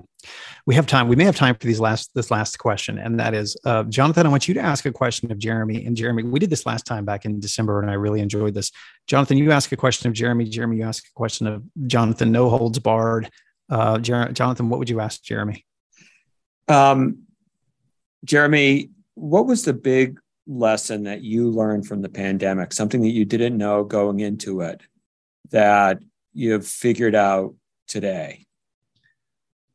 [0.66, 1.08] We have time.
[1.08, 4.24] We may have time for these last this last question, and that is, uh, Jonathan.
[4.24, 5.84] I want you to ask a question of Jeremy.
[5.84, 8.70] And Jeremy, we did this last time back in December, and I really enjoyed this.
[9.08, 10.44] Jonathan, you ask a question of Jeremy.
[10.44, 12.30] Jeremy, you ask a question of Jonathan.
[12.30, 13.28] No holds barred.
[13.68, 15.64] Uh, Jer- Jonathan, what would you ask Jeremy?
[16.68, 17.24] Um,
[18.24, 22.72] Jeremy, what was the big lesson that you learned from the pandemic?
[22.72, 24.82] Something that you didn't know going into it
[25.50, 26.00] that
[26.32, 27.54] you've figured out
[27.86, 28.46] today?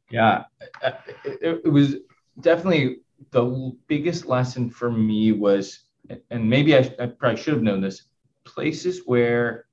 [0.09, 0.45] Yeah,
[0.81, 0.91] uh,
[1.25, 1.97] it, was
[2.39, 2.99] definitely
[3.31, 5.79] the biggest lesson for me was,
[6.31, 8.03] and maybe I, I probably should have known this,
[8.45, 9.65] places where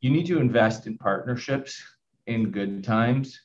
[0.00, 1.82] you need to invest in partnerships
[2.26, 3.40] in good times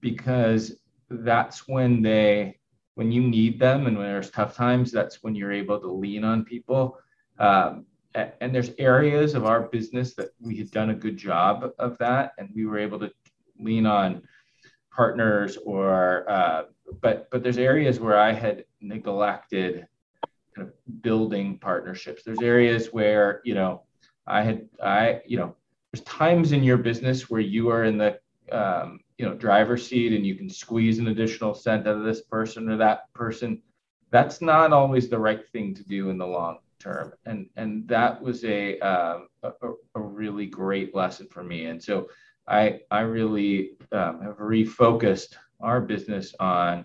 [0.00, 0.74] because
[1.08, 2.58] that's when they
[2.94, 6.24] when you need them and when there's tough times, that's when you're able to lean
[6.24, 6.98] on people.
[7.38, 11.98] Um, and there's areas of our business that we had done a good job of
[11.98, 13.10] that, and we were able to
[13.58, 14.22] lean on
[14.94, 16.62] partners or uh,
[17.00, 19.86] but but there's areas where I had neglected
[20.54, 22.22] kind of building partnerships.
[22.22, 23.82] There's areas where you know
[24.26, 25.56] I had I you know
[25.92, 28.18] there's times in your business where you are in the
[28.52, 32.22] um, you know driver's seat and you can squeeze an additional cent out of this
[32.22, 33.60] person or that person
[34.10, 37.12] that's not always the right thing to do in the long term.
[37.26, 39.50] And and that was a um, a,
[39.94, 41.66] a, really great lesson for me.
[41.66, 42.08] And so
[42.46, 46.84] i i really um, have refocused our business on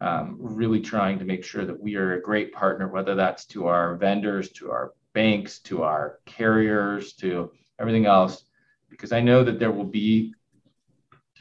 [0.00, 3.66] um, really trying to make sure that we are a great partner whether that's to
[3.66, 7.50] our vendors to our banks to our carriers to
[7.80, 8.44] everything else
[8.90, 10.32] because i know that there will be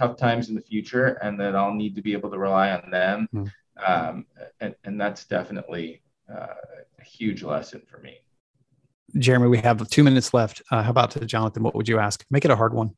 [0.02, 2.90] tough times in the future and that I'll need to be able to rely on
[2.90, 3.30] them.
[3.34, 3.52] Mm.
[3.86, 4.26] Um,
[4.60, 6.56] and, and that's definitely uh,
[7.00, 8.18] a huge lesson for me.
[9.18, 10.62] Jeremy, we have two minutes left.
[10.72, 11.62] Uh, how about to Jonathan?
[11.64, 12.26] What would you ask?
[12.32, 12.96] Make it a hard one.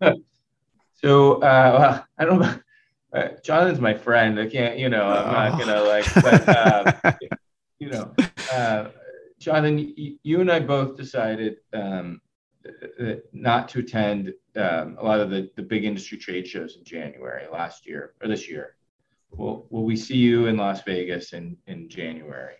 [0.94, 2.58] so uh, well, I don't know.
[3.12, 4.38] Uh, Jonathan's my friend.
[4.40, 6.92] I can't, you know, I'm not gonna like, but uh,
[7.78, 8.14] you know,
[8.52, 8.88] uh,
[9.38, 12.20] Jonathan, you and I both decided um,
[13.32, 17.46] not to attend um, a lot of the, the big industry trade shows in January
[17.52, 18.76] last year or this year.
[19.30, 22.54] Will, will we see you in Las Vegas in, in January?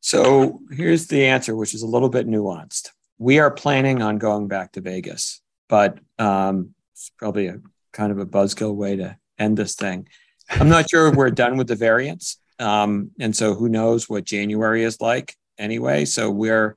[0.00, 2.88] So here's the answer, which is a little bit nuanced.
[3.18, 7.60] We are planning on going back to Vegas, but um, it's probably a
[7.92, 10.08] kind of a buzzkill way to end this thing.
[10.48, 12.38] I'm not sure we're done with the variants.
[12.58, 16.06] Um, and so who knows what January is like anyway.
[16.06, 16.76] So we're,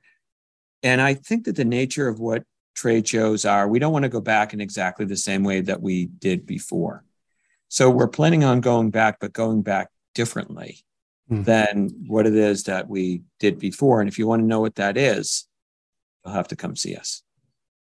[0.84, 2.44] and I think that the nature of what
[2.76, 5.80] trade shows are, we don't want to go back in exactly the same way that
[5.80, 7.02] we did before.
[7.68, 10.84] So we're planning on going back, but going back differently
[11.28, 11.44] mm.
[11.44, 14.00] than what it is that we did before.
[14.00, 15.48] And if you want to know what that is,
[16.24, 17.23] you'll have to come see us.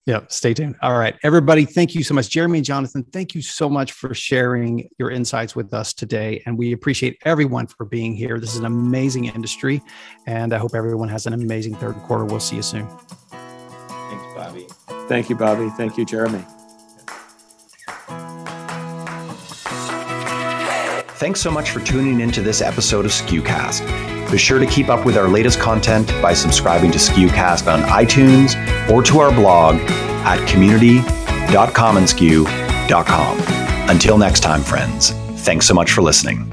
[0.08, 0.78] Yeah, stay tuned.
[0.82, 2.28] All right, everybody, thank you so much.
[2.30, 6.42] Jeremy and Jonathan, thank you so much for sharing your insights with us today.
[6.48, 8.40] And we appreciate everyone for being here.
[8.40, 9.80] This is an amazing industry.
[10.26, 12.26] And I hope everyone has an amazing third quarter.
[12.26, 12.88] We'll see you soon.
[13.30, 14.68] Thanks, Bobby.
[15.08, 15.70] Thank you, Bobby.
[15.78, 16.44] Thank you, Jeremy.
[21.20, 24.32] Thanks so much for tuning into this episode of SKUcast.
[24.32, 28.56] Be sure to keep up with our latest content by subscribing to SKUcast on iTunes
[28.92, 29.76] or to our blog
[30.26, 33.38] at community.commonsku.com.
[33.90, 35.12] Until next time, friends,
[35.44, 36.48] thanks so much for listening.